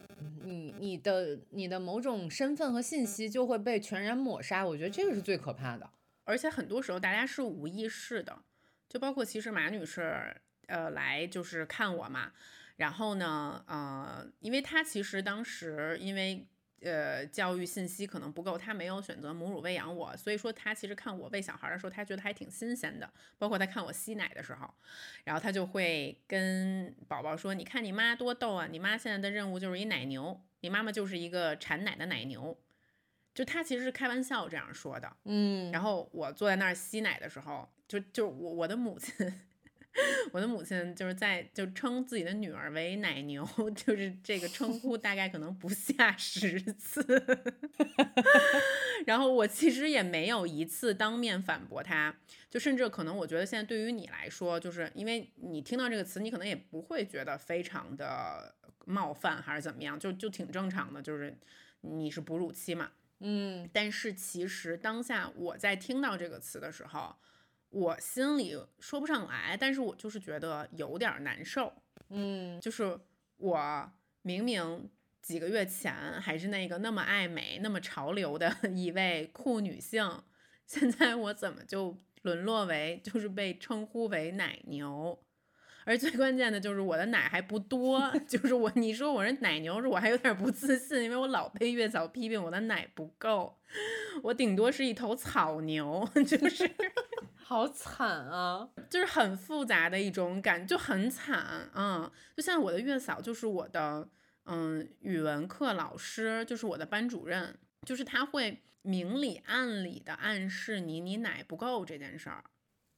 [0.43, 4.65] 你你的你的某种身份和信息就会被全然抹杀。
[4.65, 5.89] 我觉得这个是最可怕的。
[6.23, 8.37] 而且很多时候大家是无意识的，
[8.87, 10.35] 就包括其实马女士
[10.67, 12.31] 呃来就是看我嘛，
[12.77, 16.45] 然后呢呃，因为她其实当时因为
[16.81, 24.73] 呃教育信息可能不够，他没有选择母乳喂养我，所以说他其实看我喂小孩的时候，他觉得还挺新鲜的，包括他看我吸奶的时候，
[25.23, 32.57] 然后他就会跟宝宝说：“你看你妈多逗啊，你妈现在的任务就是一奶牛，你妈妈就是一个产奶的奶牛。”
[33.33, 39.13] 就他其实是开玩笑这样说的，嗯然后我坐在那儿吸奶的时候，就就我我的母亲，
[40.31, 47.03] 我的母亲就是在就称自己的女儿为奶牛， 就是这个称呼大概可能不下十次。
[49.05, 52.15] 然后我其实也没有一次当面反驳她，
[52.49, 61.37] 就甚至可能我觉得现在对于你来说，就是因为你听到这个词，你可能也不会觉得非常的冒犯还是怎么样，就就挺正常的，就是
[61.81, 62.91] 你是哺乳期嘛。
[63.19, 67.15] 嗯但是其实当下我在听到这个词的时候，
[67.77, 71.71] 我心里说不上来，但是我就是觉得有点儿难受。
[72.09, 72.97] 嗯就是
[73.37, 73.91] 我
[74.23, 74.89] 明明
[75.21, 80.09] 几个月前还是那个那么爱美、那么潮流的 一位酷女性，
[80.65, 85.19] 现在我怎么就沦落为就是被称呼为奶牛？
[85.85, 93.57] 而最关键的就是我的奶还不多， 就是我你说我是奶牛，是我还有点不自信，因为我老被月嫂批评我的奶不够，
[94.23, 96.69] 我顶多是一头草牛， 就是
[97.47, 98.67] 好惨啊！
[98.89, 104.09] 就是很复杂的一种感，就很惨，嗯，就像我的月嫂就是我的
[104.43, 112.43] 嗯语文课老师，就是我的班主任，就是他会明里暗里的暗示你你奶不够这件事儿，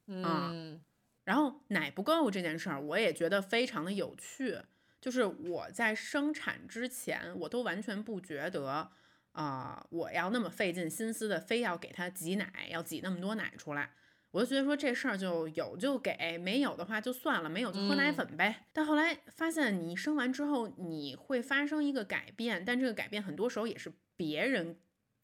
[0.07, 0.81] 嗯
[1.25, 4.57] 然后奶不够这件事儿，我也觉得非常的有趣。
[4.99, 8.89] 就是我在生产之前，我都完全不觉得，
[9.33, 13.91] 啊、我要那么费尽心思的非要给他挤奶，要挤那么多奶出来。
[14.31, 18.67] 我就觉得说这事儿就有就给，没有的话就算了，没有就喝奶嗯粉呗。
[18.71, 24.77] 但后来发现，你生完之后你会发生一个改变，但这个改变很多时候也是别人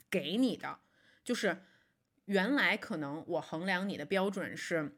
[0.10, 0.80] 给你的，
[1.24, 1.62] 就是
[2.26, 4.98] 原来可能我衡量你的标准是，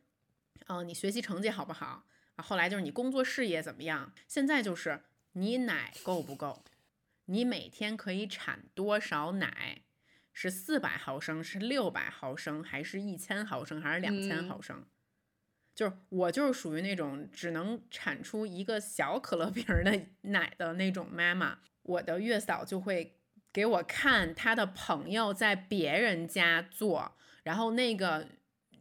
[0.68, 2.06] 呃，你学习成绩好不好？
[2.38, 4.14] 啊，后来就是你工作事业怎么样？
[4.28, 5.02] 现在就是
[5.34, 6.64] 你奶够不够？
[7.26, 9.82] 你每天可以产多少奶？
[10.40, 14.86] 是四百毫升，是六百毫升，还是一千毫升，还是两千嗯毫升？
[15.74, 23.18] 就是我就是属于那种只能产出一个小可乐瓶儿的 奶的那种妈妈，我的月嫂就会
[23.52, 28.28] 给我看她的朋友在别人家做，然后那个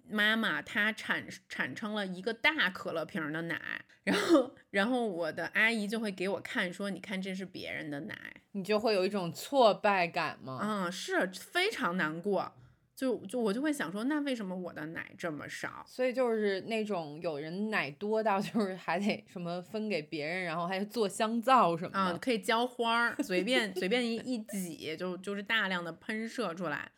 [0.08, 3.60] 妈妈她产产生了一个大可乐瓶儿的奶，
[4.04, 8.16] 然后然后我的阿姨就会给我看说，你看这是别人的奶，
[8.52, 10.60] 你就会有一种挫败感吗？
[10.62, 12.52] 嗯、是非常难过，
[12.94, 15.84] 就就我就会想说，那为什么我的奶这么少？
[15.86, 22.18] 所以就是那种有人奶多到就是还得什么分给别人，然后还做香皂什么啊、的。
[22.18, 26.90] 可以浇花儿，随便随便一一挤，就就是大量的喷射出来。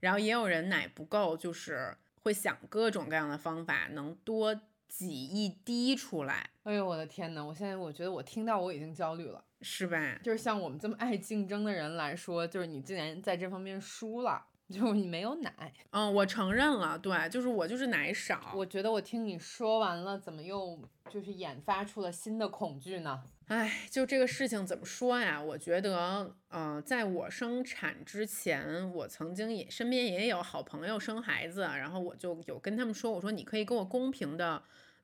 [0.00, 4.54] 然后也有人奶不够，就是会想各种各样的方法，能多
[4.88, 9.44] 挤一滴出来，哎呦我的天呐，我现在我觉得我听到我已经焦虑了。
[9.64, 10.18] 是吧？
[10.22, 15.72] 就是像我们这么爱竞争的人来说，就是你竟然在这方面输了，就是你没有奶。
[15.90, 18.52] 嗯，我承认了，对，就是我就是奶少。
[18.56, 23.22] 我觉得我听你说完了，怎么又就是研发出了新的恐惧呢？
[23.52, 25.38] 唉，就这个事情怎么说呀？
[25.38, 34.62] 我觉得，呃，在我生产之前，我曾经也身边也有好朋友生孩子，然后我就有跟他们说，我说你可以给我公平的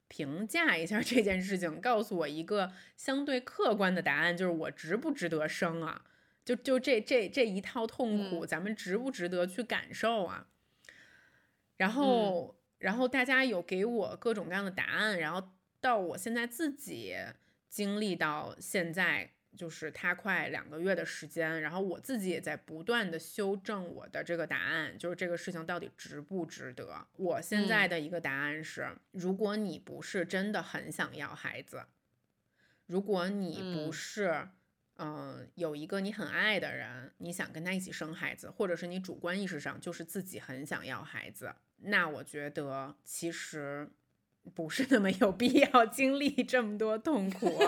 [0.09, 6.07] 评价一下这件事情，告诉我一个相对客观的答案，就是我值不值得生啊？
[6.43, 10.47] 就就这这这一套痛苦，咱们值不值得去感受啊？
[11.77, 15.51] 然后，然后大家有给我各种各样的答案，然后
[15.83, 17.15] 到我现在自己
[17.69, 27.07] 经历到现在，就是他快两个月的时间，然后我自己也在不断的修正我的这个答案，就是这个事情到底值不值得。
[27.17, 31.87] 我现在的一个答案是，如果你不是真的很想要孩子，
[32.87, 34.49] 如果你不嗯是。
[35.01, 43.89] 嗯，有一个你很爱的人，你想跟他一起生孩子，或者是你主观意识上就是自己很想要孩子，那我觉得其实
[44.55, 47.59] 不是那么有必要经历这么多痛苦。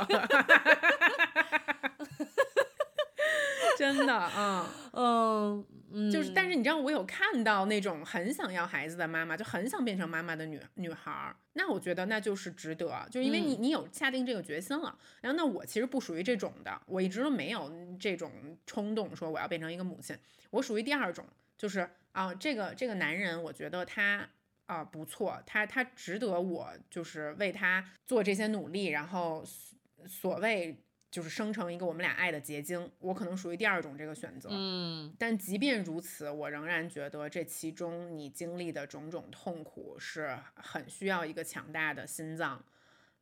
[3.79, 14.95] 真的，嗯， 嗯嗯，就是，但是你知道，我有看到那种很想要孩子的妈妈，就很想变成妈妈的女女孩儿，那我觉得那就是值得，就是因为你你有下定这个决心了。
[15.23, 18.31] 然后，那我其实不属于这种的，我一直都没有这种
[18.67, 20.15] 冲动，说我要变成一个母亲。
[20.51, 21.25] 我属于第二种，
[21.57, 24.29] 就是啊，这个这个男人，我觉得他
[24.71, 32.89] 啊不错，他他值得我就是为他做这些努力，然后所所谓就是生成一个我们俩爱的结晶。
[33.01, 34.49] 我可能属于第二种这个选择。
[34.53, 42.65] 嗯但即便如此，我仍然觉得这其中你经历的种种痛苦是很需要一个强大的心脏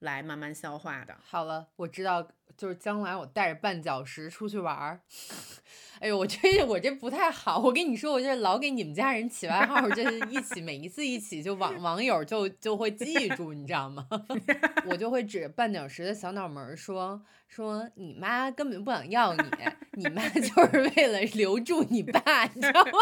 [0.00, 1.16] 来慢慢消化的。
[1.22, 2.28] 好了，我知道
[2.58, 5.00] 就是将来我带着绊脚石出去玩儿。
[6.00, 7.58] 哎呦，我这我这不太好。
[7.58, 14.06] 我跟你说，我这老给你们家人起外号，这是一起每一次一起就网网友就就会记住，你知道吗？
[14.86, 19.42] 我就会指着绊脚石的小脑门儿说说你妈根本不想要你，
[19.94, 22.92] 你妈就 是为了留住你爸，你知道吗？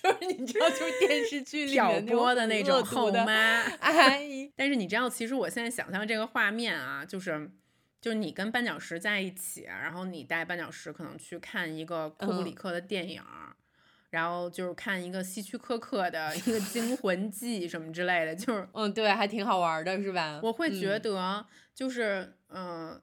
[0.00, 3.32] 就是你知道，就是电视剧里挑面拨的那种后的妈。
[3.80, 4.52] 阿姨。
[4.54, 7.50] 但是你知道，其实我现在想象这个画面啊，就是
[8.06, 13.50] 就是你跟绊脚石在一起，然后你带绊脚石可能去看一个库布里克的电影儿，
[14.10, 20.38] 然后就是看一个希区柯克的一个《惊魂记》什么之类的，就是嗯，对，还挺好玩儿的，是吧？
[20.40, 23.02] 我会觉嗯得就是嗯、呃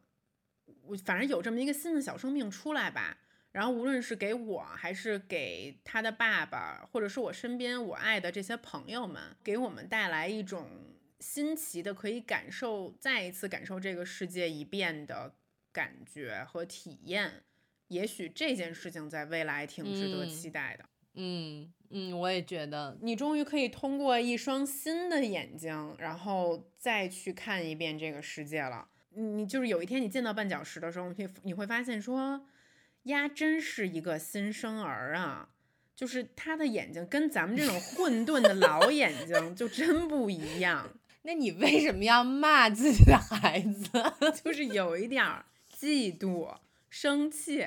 [0.85, 3.17] 我反正有这么一个新的小生命出来吧。
[3.51, 10.65] 然后无论是给我，还是给他的爸爸，或者是我身边我爱的这些朋友们，给我们带来一种
[11.23, 15.33] 新奇的可以感受，再一次感受这个世界一遍的
[15.71, 17.43] 感觉和体验。
[17.87, 20.83] 也许这件事情在未来挺值得嗯期待的。
[21.13, 28.89] 嗯嗯，我也觉得，你终于可以通过一双新的眼睛，然后再去看一遍这个世界了。
[29.11, 32.45] 你就是有一天你见到绊脚石的时候，你会你会发现说，
[33.03, 35.51] 呀，真是一个新生儿啊！
[35.95, 40.91] 就是他的眼睛跟咱们这种混沌的老眼睛就真不一样，
[41.23, 43.89] 那你为什么要骂自己的孩子？
[44.43, 45.45] 就是有一点儿
[45.79, 46.55] 嫉妒、
[46.89, 47.65] 生气。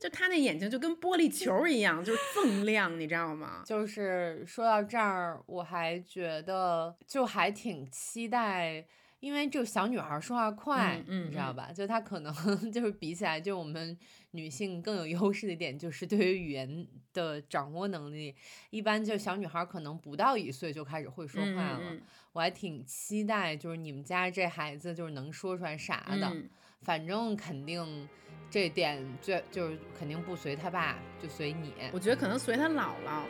[0.00, 3.62] 就他那眼睛就跟玻璃球一样，就是锃亮，你知道吗？
[3.66, 8.82] 就是说到这儿，我还觉得就还挺期待，
[9.24, 11.72] 因为就小女孩说话快，嗯嗯你知道嗯吧？
[11.72, 12.32] 就她可能
[12.70, 13.96] 就是比起来，就我们
[14.32, 18.34] 女性更有优势的一点，就是对于语言的掌握能力，
[18.68, 21.80] 一般就小女孩可能不到一岁就开始会说嗯话了。
[21.82, 22.00] 嗯
[22.32, 26.28] 我还挺期待，就是你们家这孩子就是能说出来啥的。
[26.34, 26.50] 嗯
[26.82, 28.06] 反正肯定
[28.50, 31.72] 这点最就是肯定不随他爸，就随你。
[31.94, 33.22] 我觉得可能随他姥姥。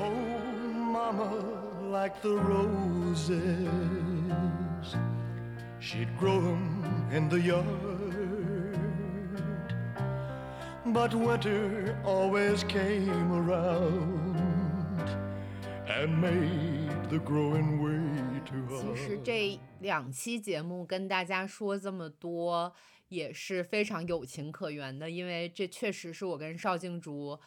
[0.00, 0.10] Oh,
[0.90, 1.28] mama,
[1.92, 3.68] like the roses,
[5.80, 7.66] she'd grow 'em in the yard.
[10.84, 14.36] But winter always came around
[15.86, 19.22] and made the growing way too 其实 hard.
[19.22, 22.72] 这两期节目跟大家说这么多，
[23.08, 27.38] 也是非常有情可原的，因为这确实是我跟邵静竹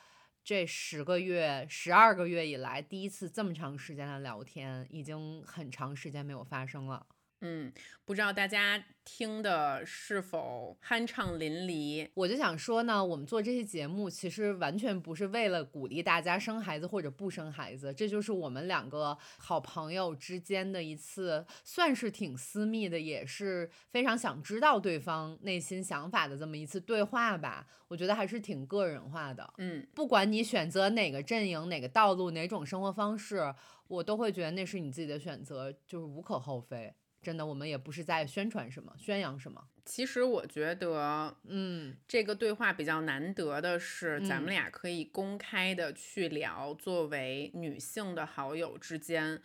[0.46, 7.04] 这十个月、十二个月以来第一次这么长时间的聊天，已经很长时间没有发生了。
[7.46, 7.72] 嗯，
[8.06, 12.10] 不知道大家听的是否酣畅淋漓？
[12.16, 27.68] 我就想说呢，我们做这期节目其实完全不是为了鼓励大家生孩子或者不生孩子，这就是我们两个好朋友之间的一次，算是挺私密的，也是非常想知道对方内心想法的这么一次对话吧。
[27.88, 29.54] 我觉得还是挺个人化的。
[29.60, 33.54] 嗯，不管你选择哪个阵营、哪个道路、哪种生活方式，
[33.88, 36.92] 我都会觉得那是你自己的选择，就是无可厚非。
[37.26, 39.60] 真的，我们也不是在宣传什么、宣扬什么。
[39.84, 49.42] 其实我觉得嗯，这个对话比较难得的是，咱嗯们俩可以公开的去聊，作为女性的好友之间。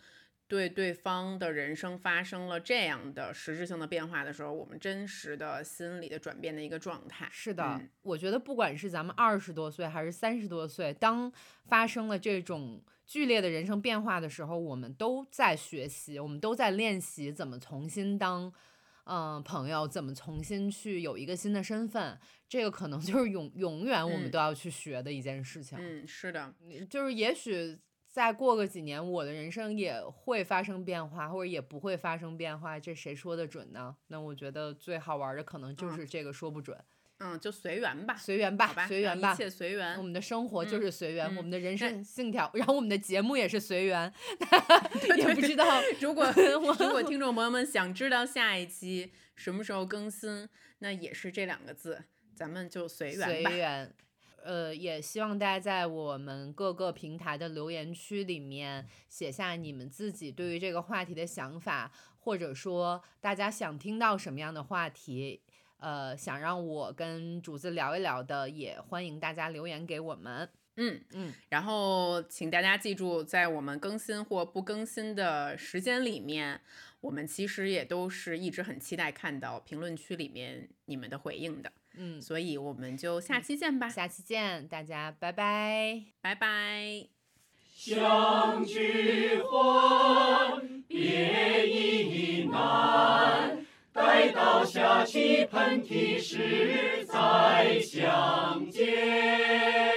[0.47, 7.29] 对对方的人生发生了这样的实质性的变化的时候，我们真实的心理的转变的一个状态。
[7.31, 11.31] 是的，嗯我觉得不管是咱们二十多岁还是三十多岁，当
[11.63, 18.49] 发生了这种剧烈的人生变化的时候，我们都在学习，我们都在练习怎么重新当，
[19.03, 22.17] 嗯、朋友，怎么重新去有一个新的身份。
[22.47, 25.77] 这个可能就是永永远我们嗯都要去学的一件事情。
[25.77, 26.55] 嗯，是的，
[26.89, 33.93] 就是也许再过个几年，我的人生也会发生变化，或者也不会发生变化，这谁说的准呢？
[34.07, 36.83] 那我觉得最好玩的可能就嗯是这个说不准，嗯，
[37.39, 39.35] 就随缘吧，随缘吧，好吧，随缘吧一。
[39.37, 39.97] 切随缘。
[39.97, 44.11] 我们的生活就嗯是随缘，我嗯们的人生信条，然后我们的节目也是随缘，
[45.17, 45.65] 也不知道
[45.99, 50.47] 如果如果听众朋友们想知道下一期什么时候更新，
[50.79, 52.03] 那也是这两个字，
[52.35, 53.49] 咱们就随缘吧。
[53.49, 53.93] 随缘。
[54.43, 65.43] 呃，也希望大家在我们各个平台的留言区里面写下你们自己对于这个话题的想法，或者说大家想听到什么样的话题，
[65.81, 70.47] 呃，想让我跟主子聊一聊的，也欢迎大家留言给我们。
[70.77, 76.61] 嗯嗯，然后请大家记住，在我们更新或不更新的时间里面，
[77.01, 81.71] 我们其实也都是一直很期待看到评论区里面你们的回应的。
[81.95, 86.03] 嗯，所以我们就下期见吧，下期见，大家拜拜。
[86.21, 87.07] 拜拜。
[87.75, 93.65] 相聚欢，别亦难。
[93.93, 99.90] 待到下起喷嚏时再相见。